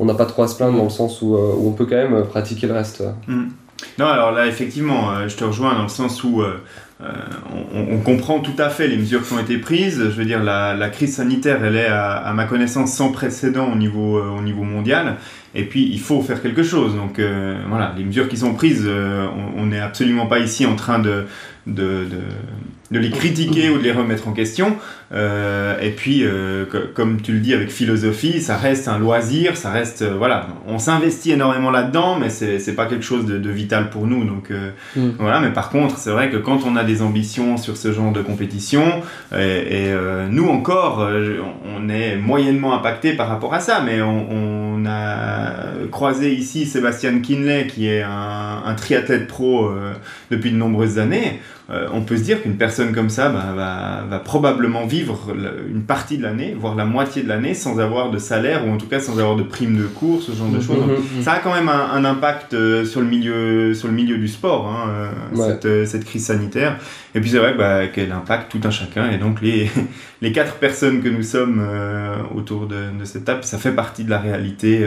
on 0.00 0.06
n'a 0.06 0.14
pas 0.14 0.24
trop 0.24 0.42
à 0.42 0.48
se 0.48 0.56
plaindre 0.56 0.76
dans 0.76 0.84
le 0.84 0.90
sens 0.90 1.22
où, 1.22 1.36
où, 1.36 1.68
on 1.68 1.72
peut 1.72 1.84
quand 1.84 1.96
même 1.96 2.24
pratiquer 2.24 2.66
le 2.66 2.72
reste. 2.72 3.04
Mm. 3.28 3.48
Non, 3.98 4.06
alors 4.06 4.32
là, 4.32 4.46
effectivement, 4.46 5.28
je 5.28 5.36
te 5.36 5.44
rejoins 5.44 5.74
dans 5.74 5.82
le 5.82 5.88
sens 5.88 6.24
où 6.24 6.42
on, 7.00 7.98
comprend 7.98 8.40
tout 8.40 8.54
à 8.58 8.70
fait 8.70 8.88
les 8.88 8.96
mesures 8.96 9.26
qui 9.26 9.32
ont 9.32 9.38
été 9.38 9.58
prises. 9.58 9.98
Je 9.98 10.16
veux 10.16 10.24
dire, 10.24 10.42
la, 10.42 10.88
crise 10.90 11.16
sanitaire, 11.16 11.64
elle 11.64 11.76
est, 11.76 11.86
à, 11.86 12.32
ma 12.34 12.44
connaissance, 12.44 12.92
sans 12.92 13.10
précédent 13.10 13.70
au 13.72 13.76
niveau, 13.76 14.20
au 14.20 14.40
niveau 14.40 14.62
mondial. 14.62 15.16
Et 15.54 15.64
puis, 15.64 15.88
il 15.92 16.00
faut 16.00 16.22
faire 16.22 16.40
quelque 16.40 16.62
chose. 16.62 16.94
Donc, 16.94 17.20
voilà, 17.68 17.94
les 17.96 18.04
mesures 18.04 18.28
qui 18.28 18.36
sont 18.36 18.54
prises, 18.54 18.88
on 19.56 19.66
n'est 19.66 19.80
absolument 19.80 20.26
pas 20.26 20.38
ici 20.38 20.64
en 20.64 20.76
train 20.76 20.98
de, 20.98 21.26
de, 22.92 22.98
les 22.98 23.10
critiquer 23.10 23.70
ou 23.70 23.78
de 23.78 23.82
les 23.82 23.92
remettre 23.92 24.28
en 24.28 24.32
question. 24.32 24.76
Euh, 25.12 25.78
et 25.80 25.90
puis, 25.90 26.24
euh, 26.24 26.64
comme 26.94 27.20
tu 27.20 27.32
le 27.32 27.40
dis 27.40 27.52
avec 27.52 27.70
philosophie, 27.70 28.40
ça 28.40 28.56
reste 28.56 28.88
un 28.88 28.98
loisir, 28.98 29.56
ça 29.56 29.70
reste, 29.70 30.02
euh, 30.02 30.14
voilà, 30.16 30.46
on 30.66 30.78
s'investit 30.78 31.32
énormément 31.32 31.70
là-dedans, 31.70 32.18
mais 32.18 32.30
c'est 32.30 32.74
pas 32.74 32.86
quelque 32.86 33.04
chose 33.04 33.26
de, 33.26 33.38
de, 33.38 33.50
vital 33.50 33.90
pour 33.90 34.06
nous. 34.06 34.24
Donc, 34.24 34.50
euh, 34.50 34.70
mm. 34.96 35.16
voilà, 35.18 35.40
mais 35.40 35.50
par 35.50 35.68
contre, 35.68 35.98
c'est 35.98 36.10
vrai 36.10 36.30
que 36.30 36.38
quand 36.38 36.60
on 36.64 36.76
a 36.76 36.84
des 36.84 37.02
ambitions 37.02 37.58
sur 37.58 37.76
ce 37.76 37.92
genre 37.92 38.12
de 38.12 38.22
compétition, 38.22 39.02
et, 39.36 39.86
et 39.86 39.94
nous 40.30 40.48
encore, 40.48 41.08
on 41.76 41.88
est 41.88 42.16
moyennement 42.16 42.74
impacté 42.74 43.12
par 43.14 43.28
rapport 43.28 43.54
à 43.54 43.60
ça, 43.60 43.82
mais 43.84 44.00
on, 44.00 44.30
on 44.30 44.86
a 44.86 45.52
croisé 45.90 46.32
ici 46.32 46.64
Sébastien 46.66 47.20
Kinley, 47.20 47.66
qui 47.66 47.88
est 47.88 48.02
un, 48.02 48.62
un 48.64 48.74
triathlète 48.74 49.26
pro 49.26 49.70
depuis 50.30 50.50
de 50.50 50.56
nombreuses 50.56 50.98
années. 50.98 51.40
Euh, 51.72 51.88
on 51.92 52.02
peut 52.02 52.18
se 52.18 52.22
dire 52.22 52.42
qu'une 52.42 52.56
personne 52.56 52.92
comme 52.92 53.08
ça 53.08 53.30
bah, 53.30 53.54
va, 53.56 54.04
va, 54.08 54.18
probablement 54.18 54.84
vivre 54.84 55.34
une 55.70 55.84
partie 55.84 56.18
de 56.18 56.22
l'année, 56.22 56.54
voire 56.58 56.74
la 56.74 56.84
moitié 56.84 57.22
de 57.22 57.28
l'année, 57.28 57.54
sans 57.54 57.80
avoir 57.80 58.10
de 58.10 58.18
salaire 58.18 58.66
ou 58.66 58.70
en 58.70 58.76
tout 58.76 58.86
cas 58.86 59.00
sans 59.00 59.18
avoir 59.18 59.36
de 59.36 59.42
prime 59.42 59.78
de 59.78 59.86
cours, 59.86 60.22
ce 60.22 60.32
genre 60.32 60.48
de 60.48 60.56
mhm, 60.56 60.62
choses. 60.62 60.86
Mhm, 60.86 61.16
mhm. 61.16 61.22
ça 61.22 61.32
a 61.32 61.38
quand 61.38 61.54
même 61.54 61.70
un, 61.70 62.04
impact 62.04 62.52
euh, 62.52 62.84
sur 62.84 63.00
le 63.00 63.06
milieu, 63.06 63.72
sur 63.72 63.88
le 63.88 63.94
milieu 63.94 64.18
du 64.18 64.28
sport, 64.28 64.68
hein, 64.68 64.90
euh, 65.34 65.36
cette, 65.36 65.86
cette, 65.88 66.04
crise 66.04 66.26
sanitaire. 66.26 66.76
Et 67.14 67.20
puis 67.20 67.30
c'est 67.30 67.38
vrai 67.38 67.54
bah, 67.54 67.86
qu'elle 67.86 68.12
impacte 68.12 68.50
tout 68.50 68.60
un 68.64 68.70
chacun. 68.70 69.10
Et 69.10 69.16
donc 69.16 69.40
les, 69.40 69.70
les 70.20 70.32
quatre 70.32 70.56
personnes 70.56 71.00
que 71.02 71.08
nous 71.08 71.22
sommes 71.22 71.66
autour 72.34 72.66
de, 72.66 72.90
de, 72.98 73.04
cette 73.04 73.24
table, 73.24 73.44
ça 73.44 73.56
fait 73.56 73.72
partie 73.72 74.04
de 74.04 74.10
la 74.10 74.18
réalité 74.18 74.86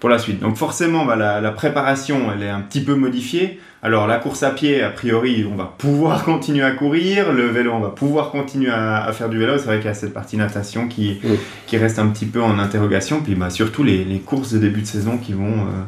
pour 0.00 0.08
la 0.08 0.18
suite. 0.18 0.40
Donc 0.40 0.56
forcément, 0.56 1.04
bah, 1.04 1.16
la, 1.16 1.42
la 1.42 1.50
préparation, 1.50 2.32
elle 2.34 2.42
est 2.42 2.50
un 2.50 2.60
petit 2.60 2.82
peu 2.82 2.94
modifiée. 2.94 3.60
Alors 3.82 4.06
la 4.06 4.18
course 4.18 4.42
à 4.42 4.50
pied, 4.50 4.82
a 4.82 4.90
priori, 4.90 5.46
on 5.50 5.54
va 5.54 5.72
pouvoir 5.78 6.24
continuer 6.24 6.64
à 6.64 6.72
courir, 6.72 7.32
le 7.32 7.46
vélo, 7.46 7.72
on 7.72 7.80
va 7.80 7.90
pouvoir 7.90 8.30
continuer 8.30 8.70
à, 8.70 9.10
faire 9.12 9.28
du 9.28 9.38
vélo. 9.38 9.58
C'est 9.58 9.66
vrai 9.66 9.76
qu'il 9.76 9.86
y 9.86 9.90
a 9.90 9.94
cette 9.94 10.14
partie 10.14 10.36
natation 10.36 10.88
qui, 10.88 11.20
qui 11.66 11.76
reste 11.76 11.98
un 11.98 12.08
petit 12.08 12.26
peu 12.26 12.42
en 12.42 12.58
interrogation. 12.58 13.20
Puis 13.20 13.34
bah, 13.34 13.50
surtout 13.50 13.82
les, 13.82 14.04
les 14.04 14.18
courses 14.18 14.52
de 14.52 14.58
début 14.58 14.82
de 14.82 14.86
saison 14.86 15.18
qui 15.18 15.34
vont, 15.34 15.60
euh, 15.60 15.82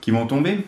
qui 0.00 0.10
vont 0.10 0.26
tomber. 0.26 0.58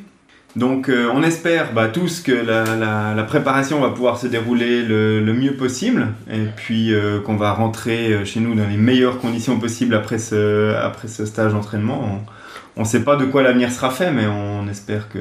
Donc 0.57 0.89
euh, 0.89 1.11
on 1.13 1.23
espère 1.23 1.73
bah, 1.73 1.89
tous 1.89 2.21
que 2.21 2.33
la, 2.33 2.77
la, 2.77 3.15
la, 3.15 3.23
préparation 3.23 3.81
va 3.81 3.91
pouvoir 3.91 4.19
se 4.19 4.27
dérouler 4.27 4.83
le, 4.83 5.21
le 5.21 5.33
mieux 5.35 5.55
possible 5.55 6.09
et 6.31 6.47
puis 6.57 6.93
euh, 6.93 7.21
qu'on 7.21 7.37
va 7.37 7.53
rentrer 7.53 8.25
chez 8.25 8.41
nous 8.41 8.55
dans 8.55 8.67
les 8.67 8.79
meilleures 8.79 9.19
conditions 9.19 9.59
possibles 9.59 9.95
après 9.95 10.19
ce, 10.19 10.75
après 10.75 11.07
ce 11.07 11.27
stage 11.27 11.53
d'entraînement. 11.53 12.03
On 12.03 12.38
ne 12.83 12.87
sait 12.87 13.05
pas 13.05 13.17
de 13.17 13.25
quoi 13.25 13.43
l'avenir 13.43 13.71
sera 13.71 13.91
fait, 13.91 14.11
mais 14.11 14.27
on 14.27 14.69
espère 14.69 15.09
que, 15.09 15.19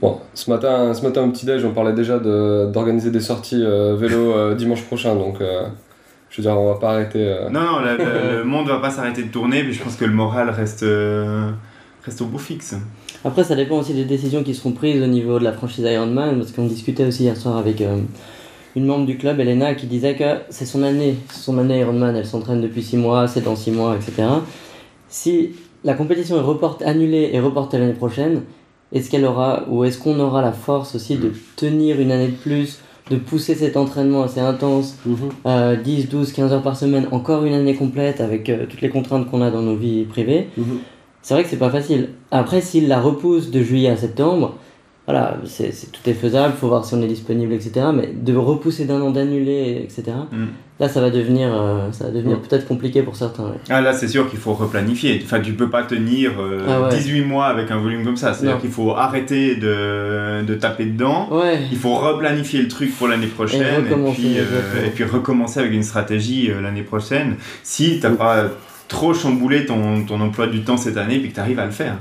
Bon, 0.00 0.20
ce 0.34 0.50
matin, 0.50 0.94
ce 0.94 1.02
matin 1.02 1.22
au 1.22 1.30
petit-déj, 1.30 1.64
on 1.64 1.72
parlait 1.72 1.92
déjà 1.92 2.18
d'organiser 2.18 3.10
des 3.10 3.20
sorties 3.20 3.62
euh, 3.62 3.96
vélo 3.96 4.32
euh, 4.32 4.54
dimanche 4.54 4.82
prochain, 4.82 5.14
donc 5.14 5.40
euh, 5.40 5.66
je 6.30 6.38
veux 6.38 6.42
dire, 6.42 6.58
on 6.58 6.72
va 6.72 6.78
pas 6.78 6.92
arrêter. 6.92 7.36
Non, 7.50 7.60
non, 7.60 7.80
le, 7.80 8.38
le 8.38 8.44
monde 8.44 8.68
va 8.68 8.78
pas 8.78 8.90
s'arrêter 8.90 9.22
de 9.22 9.28
tourner, 9.28 9.62
mais 9.62 9.72
je 9.72 9.82
pense 9.82 9.96
que 9.96 10.04
le 10.04 10.12
moral 10.12 10.50
reste, 10.50 10.84
reste 12.04 12.20
au 12.20 12.26
beau 12.26 12.38
fixe. 12.38 12.74
Après, 13.24 13.44
ça 13.44 13.54
dépend 13.54 13.78
aussi 13.78 13.94
des 13.94 14.04
décisions 14.04 14.42
qui 14.42 14.54
seront 14.54 14.72
prises 14.72 15.02
au 15.02 15.06
niveau 15.06 15.38
de 15.38 15.44
la 15.44 15.52
franchise 15.52 15.84
Ironman, 15.84 16.38
parce 16.38 16.52
qu'on 16.52 16.66
discutait 16.66 17.06
aussi 17.06 17.24
hier 17.24 17.36
soir 17.36 17.56
avec 17.56 17.82
une 18.76 18.86
membre 18.86 19.06
du 19.06 19.16
club, 19.16 19.38
Elena, 19.38 19.74
qui 19.74 19.86
disait 19.86 20.16
que 20.16 20.40
c'est 20.50 20.66
son 20.66 20.82
année, 20.82 21.16
son 21.30 21.58
année 21.58 21.78
Ironman, 21.78 22.16
elle 22.16 22.26
s'entraîne 22.26 22.60
depuis 22.60 22.82
6 22.82 22.96
mois, 22.96 23.28
c'est 23.28 23.42
dans 23.42 23.56
6 23.56 23.70
mois, 23.70 23.96
etc. 23.96 24.24
Si 25.08 25.52
la 25.84 25.94
compétition 25.94 26.36
est 26.36 26.40
report, 26.40 26.78
annulée 26.84 27.30
et 27.32 27.40
reportée 27.40 27.78
l'année 27.78 27.92
prochaine, 27.92 28.42
est-ce 28.92 29.10
qu'elle 29.10 29.24
aura, 29.24 29.64
ou 29.68 29.84
est-ce 29.84 29.98
qu'on 29.98 30.18
aura 30.18 30.40
la 30.40 30.52
force 30.52 30.94
aussi 30.94 31.16
de 31.16 31.32
tenir 31.56 32.00
une 32.00 32.10
année 32.10 32.28
de 32.28 32.36
plus, 32.36 32.78
de 33.10 33.16
pousser 33.16 33.54
cet 33.54 33.76
entraînement 33.76 34.22
assez 34.22 34.40
intense, 34.40 34.96
10, 35.44 36.08
12, 36.08 36.32
15 36.32 36.52
heures 36.52 36.62
par 36.62 36.76
semaine, 36.76 37.06
encore 37.10 37.44
une 37.44 37.54
année 37.54 37.74
complète 37.74 38.20
avec 38.20 38.48
euh, 38.48 38.66
toutes 38.68 38.80
les 38.80 38.88
contraintes 38.88 39.30
qu'on 39.30 39.42
a 39.42 39.50
dans 39.50 39.62
nos 39.62 39.76
vies 39.76 40.04
privées? 40.04 40.48
Mhm. 40.56 40.78
C'est 41.20 41.34
vrai 41.34 41.42
que 41.42 41.50
c'est 41.50 41.58
pas 41.58 41.70
facile. 41.70 42.10
Après, 42.30 42.60
s'il 42.60 42.88
la 42.88 43.00
repousse 43.00 43.50
de 43.50 43.62
juillet 43.62 43.88
à 43.88 43.96
septembre, 43.96 44.54
voilà, 45.06 45.36
c'est, 45.44 45.70
tout 45.92 46.00
est 46.08 46.14
faisable, 46.14 46.54
il 46.56 46.58
faut 46.58 46.68
voir 46.68 46.84
si 46.84 46.94
on 46.94 47.02
est 47.02 47.06
disponible, 47.06 47.52
etc. 47.52 47.88
Mais 47.94 48.08
de 48.14 48.34
repousser 48.34 48.86
d'un 48.86 49.02
an, 49.02 49.10
d'annuler, 49.10 49.82
etc. 49.82 50.16
Mm. 50.32 50.44
Là, 50.80 50.88
ça 50.88 51.02
va 51.02 51.10
devenir, 51.10 51.54
euh, 51.54 51.92
ça 51.92 52.04
va 52.04 52.10
devenir 52.10 52.38
mm. 52.38 52.40
peut-être 52.40 52.66
compliqué 52.66 53.02
pour 53.02 53.14
certains. 53.14 53.52
Ah 53.68 53.82
là, 53.82 53.92
c'est 53.92 54.08
sûr 54.08 54.30
qu'il 54.30 54.38
faut 54.38 54.54
replanifier. 54.54 55.20
Enfin, 55.22 55.40
tu 55.40 55.52
peux 55.52 55.68
pas 55.68 55.82
tenir 55.82 56.32
18 56.32 56.38
euh, 56.40 57.22
ah 57.22 57.28
mois 57.28 57.46
avec 57.46 57.70
un 57.70 57.76
volume 57.76 58.02
comme 58.02 58.16
ça. 58.16 58.32
C'est-à-dire 58.32 58.58
qu'il 58.58 58.70
faut 58.70 58.92
arrêter 58.92 59.56
de, 59.56 60.42
de 60.42 60.54
taper 60.54 60.86
dedans. 60.86 61.28
Il 61.70 61.76
faut 61.76 61.96
replanifier 61.96 62.62
le 62.62 62.68
truc 62.68 62.96
pour 62.96 63.06
l'année 63.06 63.26
prochaine. 63.26 63.84
Et, 63.86 64.12
puis, 64.12 64.38
euh, 64.38 64.86
et, 64.86 64.90
puis, 64.90 65.04
recommencer 65.04 65.60
avec 65.60 65.74
une 65.74 65.82
stratégie 65.82 66.50
l'année 66.62 66.82
prochaine. 66.82 67.36
Si 67.62 68.00
t'as 68.00 68.10
pas 68.10 68.46
trop 68.88 69.14
chambouler 69.14 69.64
ton, 69.64 70.04
ton, 70.04 70.20
emploi 70.20 70.46
du 70.46 70.62
temps 70.62 70.76
cette 70.76 70.96
année 70.96 71.18
puis 71.18 71.30
que 71.30 71.34
tu 71.34 71.40
arrives 71.40 71.58
à 71.58 71.64
le 71.64 71.70
faire. 71.70 71.96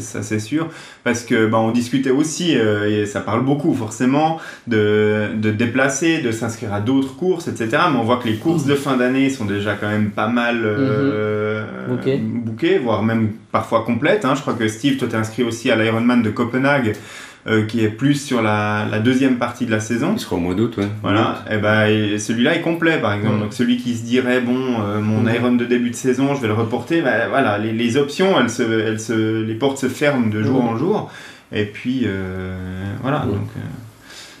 Ça, 0.00 0.22
c'est 0.22 0.38
sûr. 0.38 0.68
Parce 1.04 1.22
que 1.22 1.46
bah, 1.46 1.58
on 1.58 1.70
discutait 1.70 2.10
aussi, 2.10 2.56
euh, 2.56 3.02
et 3.02 3.06
ça 3.06 3.20
parle 3.20 3.44
beaucoup 3.44 3.74
forcément, 3.74 4.40
de, 4.66 5.28
de 5.36 5.50
déplacer, 5.50 6.22
de 6.22 6.32
s'inscrire 6.32 6.72
à 6.72 6.80
d'autres 6.80 7.16
courses, 7.16 7.48
etc. 7.48 7.68
Mais 7.92 7.98
on 7.98 8.04
voit 8.04 8.16
que 8.16 8.28
les 8.28 8.36
courses 8.36 8.64
de 8.64 8.74
fin 8.74 8.96
d'année 8.96 9.30
sont 9.30 9.44
déjà 9.44 9.74
quand 9.74 9.88
même 9.88 10.10
pas 10.10 10.28
mal 10.28 10.62
euh, 10.64 11.64
mhm. 11.88 12.40
bouquées, 12.40 12.78
voire 12.78 13.02
même 13.02 13.32
parfois 13.52 13.84
complètes. 13.84 14.24
Hein. 14.24 14.34
Je 14.34 14.40
crois 14.40 14.54
que 14.54 14.66
Steve, 14.66 14.96
toi 14.96 15.08
t'es 15.08 15.16
inscrit 15.16 15.44
aussi 15.44 15.70
à 15.70 15.76
l'Ironman 15.76 16.22
de 16.22 16.30
Copenhague. 16.30 16.96
Euh, 17.46 17.66
qui 17.66 17.84
est 17.84 17.90
plus 17.90 18.14
sur 18.14 18.40
la, 18.40 18.86
la, 18.90 19.00
deuxième 19.00 19.36
partie 19.36 19.66
de 19.66 19.70
la 19.70 19.80
saison. 19.80 20.14
Il 20.14 20.18
sera 20.18 20.36
au 20.36 20.38
mois 20.38 20.54
d'août, 20.54 20.78
ouais. 20.78 20.88
Voilà, 21.02 21.44
et 21.50 21.58
ben 21.58 22.18
celui-là 22.18 22.54
est 22.54 22.62
complet 22.62 22.98
par 22.98 23.12
exemple. 23.12 23.38
Donc 23.38 23.52
celui 23.52 23.76
qui 23.76 23.94
se 23.94 24.02
dirait 24.02 24.40
bon, 24.40 24.80
euh, 24.80 24.98
mon 25.02 25.30
Iron 25.30 25.52
de 25.52 25.66
début 25.66 25.90
de 25.90 25.94
saison, 25.94 26.34
je 26.34 26.40
vais 26.40 26.46
le 26.46 26.54
reporter, 26.54 27.02
ben, 27.02 27.28
voilà, 27.28 27.58
les, 27.58 27.72
les, 27.72 27.98
options, 27.98 28.40
elles 28.40 28.48
se, 28.48 28.62
elles 28.62 28.98
se, 28.98 29.42
les 29.42 29.54
portes 29.56 29.76
se 29.76 29.90
ferment 29.90 30.28
de 30.28 30.42
jour 30.42 30.64
en 30.64 30.78
jour. 30.78 31.10
Et 31.52 31.66
puis 31.66 32.04
euh, 32.06 32.56
voilà, 33.02 33.26
donc 33.26 33.50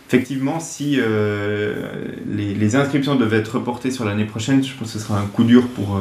effectivement, 0.08 0.58
si 0.58 0.96
les, 0.96 2.54
les, 2.54 2.76
inscriptions 2.76 3.16
devaient 3.16 3.40
être 3.40 3.58
reportées 3.58 3.90
sur 3.90 4.06
l'année 4.06 4.24
prochaine, 4.24 4.64
je 4.64 4.72
pense 4.72 4.94
que 4.94 4.98
ce 4.98 5.04
sera 5.04 5.20
un 5.20 5.26
coup 5.26 5.44
dur 5.44 5.68
pour, 5.74 6.00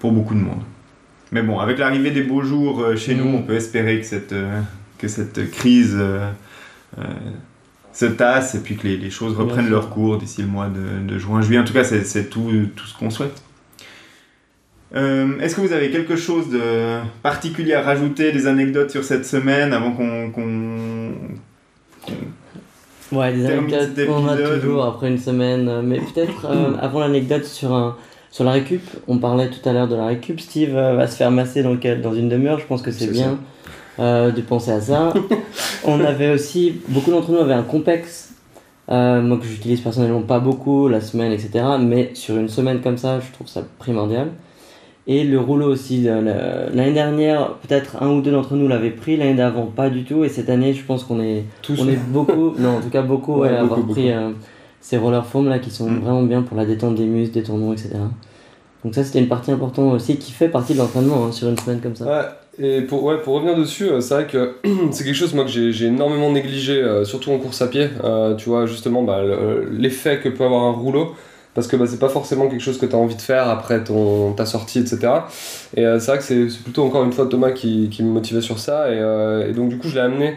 pour 0.00 0.12
beaucoup 0.12 0.34
de 0.34 0.40
monde. 0.40 0.60
Mais 1.32 1.40
bon, 1.40 1.58
avec 1.58 1.78
l'arrivée 1.78 2.10
des 2.10 2.22
beaux 2.22 2.42
jours 2.42 2.84
chez 2.96 3.14
nous, 3.14 3.28
on 3.28 3.40
peut 3.40 3.54
espérer 3.54 3.98
que 3.98 4.06
cette 4.06 4.34
que 4.98 5.08
cette 5.08 5.50
crise 5.50 5.96
euh, 5.98 6.30
euh, 6.98 7.02
se 7.92 8.06
tasse 8.06 8.54
et 8.54 8.60
puis 8.60 8.76
que 8.76 8.86
les, 8.86 9.10
choses 9.10 9.36
reprennent 9.36 9.70
leur 9.70 9.90
cours 9.90 10.18
d'ici 10.18 10.42
le 10.42 10.48
mois 10.48 10.68
de, 10.68 11.18
juin-juillet. 11.18 11.60
En 11.60 11.64
tout 11.64 11.72
cas, 11.72 11.84
c'est 11.84 12.30
tout, 12.30 12.50
tout, 12.74 12.86
ce 12.86 12.96
qu'on 12.96 13.10
souhaite. 13.10 13.42
Euh, 14.94 15.38
est-ce 15.40 15.56
que 15.56 15.60
vous 15.60 15.72
avez 15.72 15.90
quelque 15.90 16.16
chose 16.16 16.48
de 16.50 17.00
particulier 17.22 17.74
à 17.74 17.82
rajouter, 17.82 18.32
des 18.32 18.46
anecdotes 18.46 18.90
sur 18.90 19.02
cette 19.02 19.26
semaine 19.26 19.72
avant 19.72 19.92
qu'on. 19.92 21.12
ouais, 23.12 23.32
des 23.32 23.46
anecdotes, 23.46 24.08
on 24.08 24.28
a 24.28 24.36
toujours 24.36 24.84
après 24.84 25.08
une 25.08 25.18
semaine. 25.18 25.82
Mais 25.82 25.98
peut-être 25.98 26.46
avant 26.80 27.00
l'anecdote 27.00 27.44
sur, 27.44 27.74
un, 27.74 27.96
sur 28.30 28.44
la 28.44 28.52
récup, 28.52 28.82
on 29.08 29.18
parlait 29.18 29.50
tout 29.50 29.66
à 29.68 29.72
l'heure 29.72 29.88
de 29.88 29.96
la 29.96 30.06
récup. 30.06 30.38
Steve 30.38 30.72
va 30.72 31.06
se 31.06 31.16
faire 31.16 31.30
masser 31.30 31.62
dans, 31.62 31.74
dans 31.74 32.14
une 32.14 32.28
demi-heure, 32.28 32.60
je 32.60 32.66
pense 32.66 32.82
que 32.82 32.90
c'est 32.90 33.10
bien. 33.10 33.38
Euh, 33.98 34.30
de 34.30 34.42
penser 34.42 34.72
à 34.72 34.80
ça. 34.80 35.14
on 35.84 36.00
avait 36.00 36.30
aussi, 36.30 36.80
beaucoup 36.88 37.10
d'entre 37.10 37.30
nous 37.30 37.38
avaient 37.38 37.54
un 37.54 37.62
Compex, 37.62 38.34
euh, 38.90 39.22
moi 39.22 39.38
que 39.38 39.46
j'utilise 39.46 39.80
personnellement 39.80 40.20
pas 40.20 40.38
beaucoup, 40.38 40.88
la 40.88 41.00
semaine, 41.00 41.32
etc. 41.32 41.64
Mais 41.80 42.10
sur 42.14 42.36
une 42.36 42.48
semaine 42.48 42.80
comme 42.82 42.98
ça, 42.98 43.20
je 43.20 43.32
trouve 43.32 43.48
ça 43.48 43.62
primordial. 43.78 44.28
Et 45.08 45.22
le 45.22 45.38
rouleau 45.38 45.68
aussi, 45.72 46.02
l'année 46.02 46.92
dernière, 46.92 47.54
peut-être 47.54 48.02
un 48.02 48.10
ou 48.10 48.20
deux 48.20 48.32
d'entre 48.32 48.54
nous 48.54 48.66
l'avaient 48.66 48.90
pris, 48.90 49.16
l'année 49.16 49.34
d'avant 49.34 49.66
pas 49.66 49.88
du 49.88 50.04
tout, 50.04 50.24
et 50.24 50.28
cette 50.28 50.50
année, 50.50 50.74
je 50.74 50.84
pense 50.84 51.04
qu'on 51.04 51.20
est, 51.20 51.44
on 51.70 51.88
est 51.88 51.96
beaucoup, 52.08 52.54
non 52.58 52.78
en 52.78 52.80
tout 52.80 52.90
cas 52.90 53.02
beaucoup 53.02 53.44
à 53.44 53.50
avoir 53.50 53.86
pris 53.86 54.10
euh, 54.10 54.30
ces 54.80 54.96
roller 54.98 55.24
foam 55.24 55.48
là 55.48 55.60
qui 55.60 55.70
sont 55.70 55.88
mm. 55.88 55.98
vraiment 56.00 56.22
bien 56.22 56.42
pour 56.42 56.56
la 56.56 56.66
détente 56.66 56.96
des 56.96 57.06
muscles, 57.06 57.34
des 57.34 57.44
tendons, 57.44 57.72
etc. 57.72 57.90
Donc 58.84 58.96
ça 58.96 59.04
c'était 59.04 59.20
une 59.20 59.28
partie 59.28 59.52
importante 59.52 59.94
aussi 59.94 60.16
qui 60.16 60.32
fait 60.32 60.48
partie 60.48 60.74
de 60.74 60.78
l'entraînement 60.78 61.26
hein, 61.26 61.32
sur 61.32 61.48
une 61.48 61.58
semaine 61.58 61.80
comme 61.80 61.94
ça. 61.94 62.04
Ouais. 62.04 62.26
Et 62.58 62.80
pour, 62.82 63.04
ouais, 63.04 63.18
pour 63.18 63.34
revenir 63.34 63.56
dessus, 63.56 63.84
euh, 63.84 64.00
c'est 64.00 64.14
vrai 64.14 64.26
que 64.26 64.54
c'est 64.90 65.04
quelque 65.04 65.14
chose 65.14 65.34
moi, 65.34 65.44
que 65.44 65.50
j'ai 65.50 65.86
énormément 65.86 66.30
négligé, 66.32 66.82
euh, 66.82 67.04
surtout 67.04 67.30
en 67.32 67.38
course 67.38 67.60
à 67.60 67.68
pied. 67.68 67.88
Euh, 68.02 68.34
tu 68.34 68.48
vois, 68.48 68.66
justement, 68.66 69.02
bah, 69.02 69.20
l'effet 69.70 70.20
que 70.20 70.28
peut 70.28 70.44
avoir 70.44 70.64
un 70.64 70.72
rouleau, 70.72 71.14
parce 71.54 71.66
que 71.66 71.76
bah, 71.76 71.84
c'est 71.86 71.98
pas 71.98 72.08
forcément 72.08 72.48
quelque 72.48 72.62
chose 72.62 72.78
que 72.78 72.86
tu 72.86 72.94
as 72.94 72.98
envie 72.98 73.16
de 73.16 73.22
faire 73.22 73.48
après 73.48 73.84
ton, 73.84 74.32
ta 74.32 74.46
sortie, 74.46 74.78
etc. 74.78 75.08
Et 75.76 75.82
c'est 75.98 76.06
vrai 76.06 76.18
que 76.18 76.24
c'est 76.24 76.46
plutôt 76.62 76.84
encore 76.84 77.04
une 77.04 77.12
fois 77.12 77.26
Thomas 77.26 77.50
qui, 77.50 77.88
qui 77.90 78.02
me 78.02 78.10
motivait 78.10 78.40
sur 78.40 78.58
ça. 78.58 78.90
Et, 78.90 79.52
donc, 79.52 79.68
du 79.68 79.78
coup, 79.78 79.88
je 79.88 79.94
l'ai 79.94 80.00
amené 80.00 80.36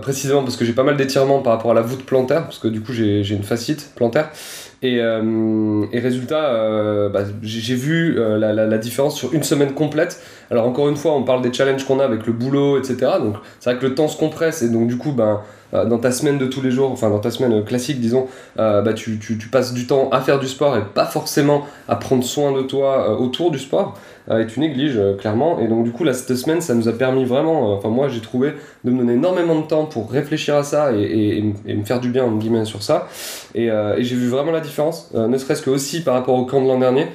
précisément 0.00 0.42
parce 0.42 0.56
que 0.56 0.64
j'ai 0.64 0.72
pas 0.72 0.84
mal 0.84 0.96
d'étirements 0.96 1.40
par 1.40 1.54
rapport 1.54 1.72
à 1.72 1.74
la 1.74 1.82
voûte 1.82 2.04
plantaire, 2.04 2.44
parce 2.44 2.58
que 2.58 2.68
du 2.68 2.80
coup, 2.80 2.92
j'ai 2.92 3.28
une 3.30 3.42
fascite 3.42 3.92
plantaire. 3.96 4.30
Et, 4.80 5.00
euh, 5.00 5.86
et 5.92 5.98
résultat, 5.98 6.50
euh, 6.50 7.08
bah, 7.08 7.22
j'ai 7.42 7.74
vu 7.74 8.16
euh, 8.16 8.38
la, 8.38 8.52
la, 8.52 8.66
la, 8.66 8.78
différence 8.78 9.16
sur 9.16 9.34
une 9.34 9.42
semaine 9.42 9.74
complète. 9.74 10.22
Alors 10.52 10.66
encore 10.68 10.88
une 10.88 10.96
fois, 10.96 11.14
on 11.16 11.24
parle 11.24 11.42
des 11.42 11.52
challenges 11.52 11.84
qu'on 11.84 11.98
a 11.98 12.04
avec 12.04 12.26
le 12.26 12.32
boulot, 12.32 12.78
etc. 12.78 13.12
Donc 13.20 13.36
c'est 13.58 13.70
vrai 13.70 13.80
que 13.80 13.86
le 13.86 13.96
temps 13.96 14.06
se 14.06 14.16
compresse 14.16 14.62
et 14.62 14.68
donc 14.68 14.86
du 14.86 14.96
coup, 14.96 15.10
ben, 15.10 15.40
dans 15.72 15.98
ta 15.98 16.12
semaine 16.12 16.38
de 16.38 16.46
tous 16.46 16.62
les 16.62 16.70
jours, 16.70 16.90
enfin 16.90 17.10
dans 17.10 17.18
ta 17.18 17.30
semaine 17.30 17.64
classique, 17.64 18.00
disons, 18.00 18.26
bah, 18.56 18.92
tu, 18.94 19.18
tu, 19.18 19.36
passes 19.48 19.72
du 19.72 19.86
temps 19.86 20.08
à 20.10 20.20
faire 20.20 20.38
du 20.38 20.46
sport 20.46 20.76
et 20.76 20.82
pas 20.94 21.04
forcément 21.04 21.66
à 21.88 21.96
prendre 21.96 22.24
soin 22.24 22.52
de 22.52 22.62
toi 22.62 23.20
autour 23.20 23.50
du 23.50 23.58
sport. 23.58 23.98
et 24.30 24.46
tu 24.46 24.60
négliges 24.60 24.98
clairement. 25.18 25.58
Et 25.60 25.68
donc 25.68 25.84
du 25.84 25.92
coup, 25.92 26.04
là, 26.04 26.14
cette 26.14 26.36
semaine, 26.36 26.60
ça 26.60 26.74
nous 26.74 26.88
a 26.88 26.92
permis 26.92 27.24
vraiment, 27.24 27.74
enfin 27.74 27.88
moi 27.88 28.08
j'ai 28.08 28.20
trouvé 28.20 28.54
de 28.84 28.90
me 28.90 28.98
donner 28.98 29.14
énormément 29.14 29.60
de 29.60 29.66
temps 29.66 29.84
pour 29.84 30.10
réfléchir 30.10 30.56
à 30.56 30.62
ça 30.62 30.92
et, 30.92 31.44
et, 31.66 31.74
me 31.74 31.84
faire 31.84 32.00
du 32.00 32.10
bien, 32.10 32.24
en 32.24 32.36
guillemets, 32.36 32.64
sur 32.64 32.82
ça. 32.82 33.08
Et, 33.54 33.68
j'ai 33.98 34.16
vu 34.16 34.28
vraiment 34.28 34.52
la 34.52 34.60
différence, 34.60 35.12
ne 35.14 35.36
serait-ce 35.36 35.62
que 35.62 35.70
aussi 35.70 36.02
par 36.02 36.14
rapport 36.14 36.36
au 36.36 36.46
camp 36.46 36.62
de 36.62 36.68
l'an 36.68 36.78
dernier. 36.78 37.08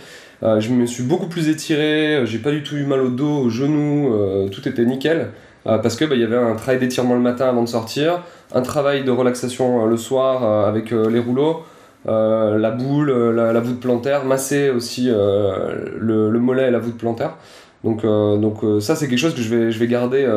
Euh, 0.43 0.59
je 0.59 0.69
me 0.71 0.85
suis 0.85 1.03
beaucoup 1.03 1.27
plus 1.27 1.47
étiré, 1.47 2.15
euh, 2.15 2.25
j'ai 2.25 2.39
pas 2.39 2.51
du 2.51 2.63
tout 2.63 2.75
eu 2.75 2.83
mal 2.83 2.99
au 2.99 3.09
dos, 3.09 3.43
au 3.43 3.49
genou, 3.49 4.13
euh, 4.13 4.49
tout 4.49 4.67
était 4.67 4.85
nickel. 4.85 5.29
Parce 5.65 5.95
que 5.95 6.05
bah, 6.05 6.15
y 6.15 6.23
avait 6.23 6.37
un 6.37 6.55
travail 6.55 6.79
d'étirement 6.79 7.15
le 7.15 7.21
matin 7.21 7.47
avant 7.47 7.63
de 7.63 7.69
sortir, 7.69 8.21
un 8.53 8.61
travail 8.61 9.03
de 9.03 9.11
relaxation 9.11 9.85
le 9.85 9.97
soir 9.97 10.67
avec 10.67 10.91
les 10.91 11.19
rouleaux, 11.19 11.63
la 12.05 12.71
boule, 12.71 13.11
la, 13.11 13.59
voûte 13.59 13.79
plantaire, 13.79 14.25
masser 14.25 14.69
aussi 14.69 15.07
le, 15.07 16.39
mollet 16.39 16.67
et 16.67 16.71
la 16.71 16.79
voûte 16.79 16.97
plantaire. 16.97 17.35
Donc, 17.83 18.03
donc 18.03 18.61
ça 18.81 18.95
c'est 18.95 19.07
quelque 19.07 19.19
chose 19.19 19.35
que 19.35 19.41
je 19.41 19.55
vais, 19.55 19.71
je 19.71 19.79
vais 19.79 19.87
garder 19.87 20.27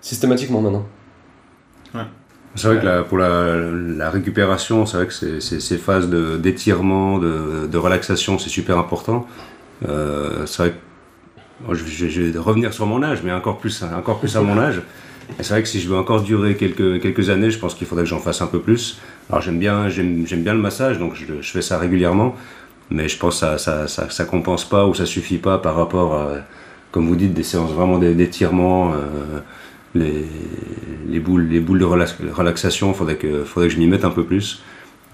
systématiquement 0.00 0.60
maintenant. 0.60 0.86
C'est 2.56 2.68
vrai 2.68 2.80
que 2.80 3.02
pour 3.02 3.18
la, 3.18 4.10
récupération, 4.10 4.86
c'est 4.86 4.96
vrai 4.96 5.06
que 5.06 5.12
ces 5.12 5.76
phases 5.78 6.08
d'étirement, 6.08 7.18
de, 7.18 7.66
de, 7.70 7.78
relaxation, 7.78 8.38
c'est 8.38 8.48
super 8.48 8.78
important. 8.78 9.26
Euh, 9.86 10.46
c'est 10.46 10.62
vrai 10.62 10.70
que 10.70 10.76
je, 11.72 12.20
vais 12.20 12.38
revenir 12.38 12.72
sur 12.72 12.86
mon 12.86 13.02
âge, 13.02 13.20
mais 13.24 13.32
encore 13.32 13.58
plus, 13.58 13.82
encore 13.82 14.18
plus 14.18 14.36
à 14.36 14.40
mon 14.40 14.58
âge. 14.58 14.82
c'est 15.40 15.50
vrai 15.50 15.62
que 15.62 15.68
si 15.68 15.80
je 15.80 15.88
veux 15.88 15.96
encore 15.96 16.22
durer 16.22 16.56
quelques, 16.56 17.00
quelques 17.00 17.30
années, 17.30 17.50
je 17.50 17.58
pense 17.58 17.74
qu'il 17.74 17.86
faudrait 17.86 18.04
que 18.04 18.10
j'en 18.10 18.20
fasse 18.20 18.42
un 18.42 18.46
peu 18.46 18.60
plus. 18.60 19.00
Alors 19.30 19.42
j'aime 19.42 19.58
bien, 19.58 19.88
j'aime, 19.88 20.24
bien 20.24 20.54
le 20.54 20.60
massage, 20.60 20.98
donc 20.98 21.14
je, 21.14 21.34
fais 21.42 21.62
ça 21.62 21.78
régulièrement. 21.78 22.34
Mais 22.90 23.08
je 23.08 23.18
pense 23.18 23.40
que 23.40 23.58
ça, 23.58 23.88
ça, 23.88 24.08
ça, 24.08 24.24
compense 24.24 24.64
pas 24.64 24.86
ou 24.86 24.94
ça 24.94 25.06
suffit 25.06 25.38
pas 25.38 25.58
par 25.58 25.74
rapport 25.74 26.14
à, 26.14 26.34
comme 26.92 27.08
vous 27.08 27.16
dites, 27.16 27.34
des 27.34 27.42
séances 27.42 27.72
vraiment 27.72 27.98
d'étirement. 27.98 28.92
Euh, 28.92 29.40
les, 29.94 31.20
boules, 31.20 31.46
les 31.48 31.60
boules 31.60 31.78
de 31.78 31.84
relaxation, 31.84 32.92
il 32.92 32.94
faudrait 32.94 33.16
que, 33.16 33.44
faudrait 33.44 33.68
que 33.68 33.74
je 33.74 33.78
m'y 33.78 33.86
mette 33.86 34.04
un 34.04 34.10
peu 34.10 34.24
plus. 34.24 34.62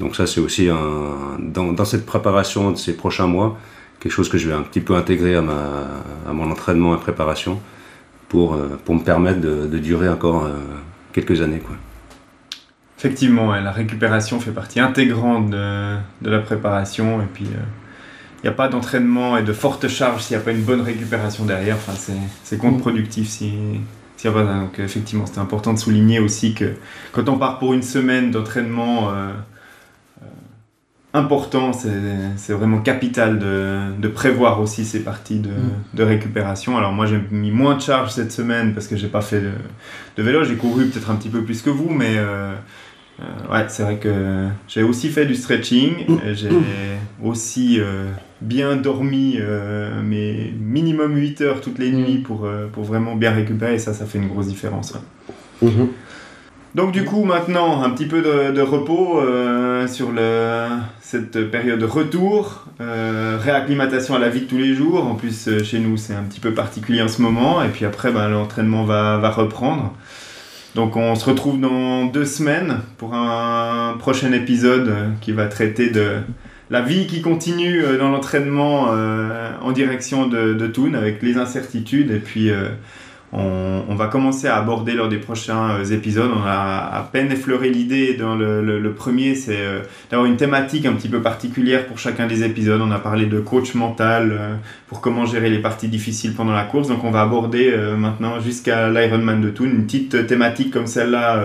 Donc 0.00 0.16
ça, 0.16 0.26
c'est 0.26 0.40
aussi 0.40 0.68
un, 0.68 1.38
dans, 1.38 1.84
cette 1.84 2.06
préparation 2.06 2.70
de 2.70 2.76
ces 2.76 2.96
prochains 2.96 3.26
mois, 3.26 3.58
quelque 4.02 4.12
chose 4.12 4.28
que 4.28 4.38
je 4.38 4.48
vais 4.48 4.54
un 4.54 4.62
petit 4.62 4.80
peu 4.80 4.96
intégrer 4.96 5.36
à, 5.36 5.42
ma, 5.42 5.84
à 6.28 6.32
mon 6.32 6.50
entraînement 6.50 6.94
et 6.96 6.98
préparation 6.98 7.60
pour, 8.28 8.54
euh, 8.54 8.80
pour 8.84 8.96
me 8.96 9.00
permettre 9.00 9.40
de, 9.40 9.78
durer 9.78 10.08
encore 10.08 10.44
euh, 10.44 10.56
quelques 11.12 11.40
années. 11.40 11.60
Quoi. 11.60 11.76
Effectivement, 12.98 13.54
la 13.54 13.70
récupération 13.70 14.40
fait 14.40 14.50
partie 14.50 14.80
intégrante 14.80 15.50
de, 15.50 15.96
la 16.24 16.38
préparation 16.40 17.22
et 17.22 17.26
puis 17.32 17.44
il 17.44 17.56
euh, 17.56 18.42
n'y 18.42 18.48
a 18.48 18.52
pas 18.52 18.68
d'entraînement 18.68 19.36
et 19.36 19.44
de 19.44 19.52
forte 19.52 19.86
charge 19.86 20.22
s'il 20.22 20.36
n'y 20.36 20.42
a 20.42 20.44
pas 20.44 20.52
une 20.52 20.62
bonne 20.62 20.80
récupération 20.80 21.44
derrière. 21.44 21.76
Enfin, 21.76 21.92
c'est 22.42 22.58
contre-productif 22.58 23.28
si, 23.28 23.52
donc 24.30 24.78
effectivement, 24.78 25.26
c'était 25.26 25.40
important 25.40 25.72
de 25.72 25.78
souligner 25.78 26.20
aussi 26.20 26.54
que 26.54 26.74
quand 27.12 27.28
on 27.28 27.38
part 27.38 27.58
pour 27.58 27.74
une 27.74 27.82
semaine 27.82 28.30
d'entraînement 28.30 29.10
euh, 29.10 29.32
important, 31.14 31.72
c'est 31.72 32.52
vraiment 32.52 32.80
capital 32.80 33.38
de, 33.38 34.08
prévoir 34.08 34.60
aussi 34.60 34.84
ces 34.84 35.00
parties 35.00 35.40
mm. 35.40 35.96
de, 35.96 36.02
récupération. 36.02 36.76
Alors 36.76 36.92
moi 36.92 37.06
j'ai 37.06 37.20
mis 37.30 37.50
moins 37.50 37.76
de 37.76 37.80
charge 37.80 38.12
cette 38.12 38.32
semaine 38.32 38.74
parce 38.74 38.86
que 38.86 38.96
j'ai 38.96 39.08
pas 39.08 39.20
fait 39.20 39.42
de, 40.16 40.22
vélo, 40.22 40.44
j'ai 40.44 40.56
couru 40.56 40.86
peut-être 40.86 41.10
un 41.10 41.16
petit 41.16 41.28
peu 41.28 41.42
plus 41.42 41.62
que 41.62 41.70
vous, 41.70 41.90
mais 41.90 42.16
euh, 42.16 42.54
euh, 43.20 43.52
ouais, 43.52 43.66
c'est 43.68 43.82
vrai 43.82 43.96
que 43.96 44.48
j'ai 44.68 44.82
aussi 44.82 45.10
fait 45.10 45.26
du 45.26 45.34
stretching, 45.34 46.06
mm. 46.08 46.18
j'ai 46.32 46.48
aussi 47.22 47.78
euh, 47.78 48.10
bien 48.40 48.76
dormi, 48.76 49.38
mais 50.02 50.52
minimum 50.58 51.16
8 51.16 51.40
heures 51.42 51.60
toutes 51.60 51.78
les 51.78 51.92
nuits 51.92 52.18
mm. 52.18 52.22
pour, 52.22 52.48
pour 52.72 52.84
vraiment 52.84 53.16
bien 53.16 53.32
récupérer, 53.32 53.74
et 53.74 53.78
ça, 53.78 53.92
ça 53.92 54.06
fait 54.06 54.18
une 54.18 54.28
grosse 54.28 54.48
différence. 54.48 54.94
Mm-hmm. 55.62 55.88
Donc 56.74 56.92
du 56.92 57.04
coup 57.04 57.24
maintenant 57.24 57.82
un 57.82 57.90
petit 57.90 58.06
peu 58.06 58.22
de, 58.22 58.60
repos 58.62 59.20
euh, 59.20 59.86
sur 59.86 60.10
le, 60.10 60.68
cette 61.02 61.50
période 61.50 61.78
de 61.78 61.84
retour, 61.84 62.64
euh, 62.80 63.36
réacclimatation 63.38 64.14
à 64.14 64.18
la 64.18 64.30
vie 64.30 64.42
de 64.42 64.46
tous 64.46 64.56
les 64.56 64.74
jours. 64.74 65.06
En 65.06 65.14
plus 65.14 65.48
euh, 65.48 65.62
chez 65.62 65.78
nous 65.80 65.98
c'est 65.98 66.14
un 66.14 66.22
petit 66.22 66.40
peu 66.40 66.54
particulier 66.54 67.02
en 67.02 67.08
ce 67.08 67.20
moment 67.20 67.62
et 67.62 67.68
puis 67.68 67.84
après 67.84 68.10
ben, 68.10 68.28
l'entraînement 68.30 68.84
va, 68.84 69.18
va, 69.18 69.30
reprendre. 69.30 69.92
Donc 70.74 70.96
on 70.96 71.14
se 71.14 71.26
retrouve 71.26 71.60
dans 71.60 72.06
deux 72.06 72.24
semaines 72.24 72.78
pour 72.96 73.12
un 73.12 73.94
prochain 73.98 74.32
épisode 74.32 74.94
qui 75.20 75.32
va 75.32 75.48
traiter 75.48 75.90
de 75.90 76.20
la 76.70 76.80
vie 76.80 77.06
qui 77.06 77.20
continue 77.20 77.84
dans 77.98 78.08
l'entraînement 78.08 78.86
en 79.60 79.72
direction 79.72 80.26
de, 80.26 80.54
de 80.54 80.66
Toon 80.66 80.94
avec 80.94 81.20
les 81.20 81.36
incertitudes 81.36 82.10
et 82.10 82.18
puis 82.18 82.50
on, 83.34 83.94
va 83.94 84.08
commencer 84.08 84.46
à 84.46 84.56
aborder 84.56 84.92
lors 84.92 85.08
des 85.08 85.18
prochains 85.18 85.78
euh, 85.78 85.84
épisodes. 85.84 86.30
On 86.34 86.46
a 86.46 86.90
à 86.92 87.08
peine 87.10 87.32
effleuré 87.32 87.70
l'idée 87.70 88.14
dans 88.14 88.34
le, 88.34 88.92
premier, 88.94 89.34
c'est 89.34 89.58
euh, 89.58 89.80
d'avoir 90.10 90.28
une 90.28 90.36
thématique 90.36 90.84
un 90.84 90.92
petit 90.92 91.08
peu 91.08 91.22
particulière 91.22 91.86
pour 91.86 91.98
chacun 91.98 92.26
des 92.26 92.44
épisodes. 92.44 92.80
On 92.82 92.90
a 92.90 92.98
parlé 92.98 93.26
de 93.26 93.40
coach 93.40 93.74
mental 93.74 94.32
euh, 94.32 94.54
pour 94.86 95.00
comment 95.00 95.24
gérer 95.24 95.48
les 95.48 95.60
parties 95.60 95.88
difficiles 95.88 96.34
pendant 96.34 96.52
la 96.52 96.64
course. 96.64 96.88
Donc 96.88 97.04
on 97.04 97.10
va 97.10 97.22
aborder 97.22 97.74
maintenant 97.96 98.38
jusqu'à 98.40 98.90
l'Ironman 98.90 99.40
de 99.40 99.48
Toon 99.48 99.66
une 99.66 99.84
petite 99.84 100.26
thématique 100.26 100.70
comme 100.70 100.86
celle-là 100.86 101.42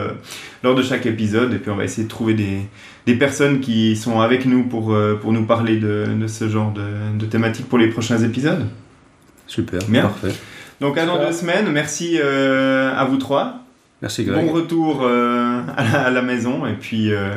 lors 0.63 0.75
de 0.75 0.83
chaque 0.83 1.05
épisode. 1.05 1.53
Et 1.53 1.57
puis 1.57 1.71
on 1.71 1.75
va 1.77 1.85
essayer 1.85 2.03
de 2.03 2.09
trouver 2.09 2.33
des, 2.33 3.15
personnes 3.15 3.61
qui 3.61 3.95
sont 3.95 4.19
avec 4.19 4.45
nous 4.45 4.63
pour, 4.63 4.95
pour 5.21 5.31
nous 5.31 5.45
parler 5.45 5.77
de, 5.77 6.27
ce 6.27 6.49
genre 6.49 6.73
de, 6.73 7.17
de 7.17 7.25
thématique 7.25 7.69
pour 7.69 7.77
les 7.77 7.87
prochains 7.87 8.21
épisodes. 8.21 8.67
Super, 9.47 9.79
Bien. 9.87 10.01
parfait. 10.01 10.33
Donc 10.81 10.97
à 10.97 11.05
dans 11.05 11.17
deux 11.19 11.31
semaines. 11.31 11.69
Merci 11.71 12.17
euh, 12.19 12.93
à 12.95 13.05
vous 13.05 13.17
trois. 13.17 13.63
Merci 14.01 14.25
Greg. 14.25 14.45
Bon 14.45 14.53
retour 14.53 15.01
euh, 15.01 15.61
à, 15.75 16.09
la, 16.11 16.21
maison 16.21 16.67
et 16.67 16.73
puis, 16.73 17.11
euh, 17.11 17.33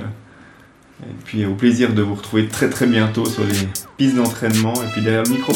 et 1.03 1.14
puis 1.24 1.46
au 1.46 1.55
plaisir 1.55 1.92
de 1.94 2.03
vous 2.03 2.14
retrouver 2.14 2.48
très 2.48 2.68
très 2.68 2.87
bientôt 2.87 3.24
sur 3.24 3.44
les 3.44 3.68
pistes 3.96 4.16
d'entraînement 4.16 4.74
et 4.74 4.92
puis 4.92 5.00
derrière 5.00 5.22
le 5.22 5.31
micro. 5.31 5.53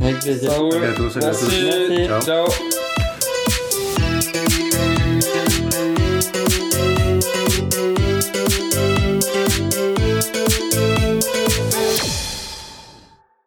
Avec 0.00 0.18
plaisir. 0.20 0.52
À 0.52 0.78
bientôt, 0.78 1.10
salut 1.10 1.26
à 1.26 1.30
tous. 1.30 2.06
Ciao. 2.06 2.20
Ciao. 2.22 2.46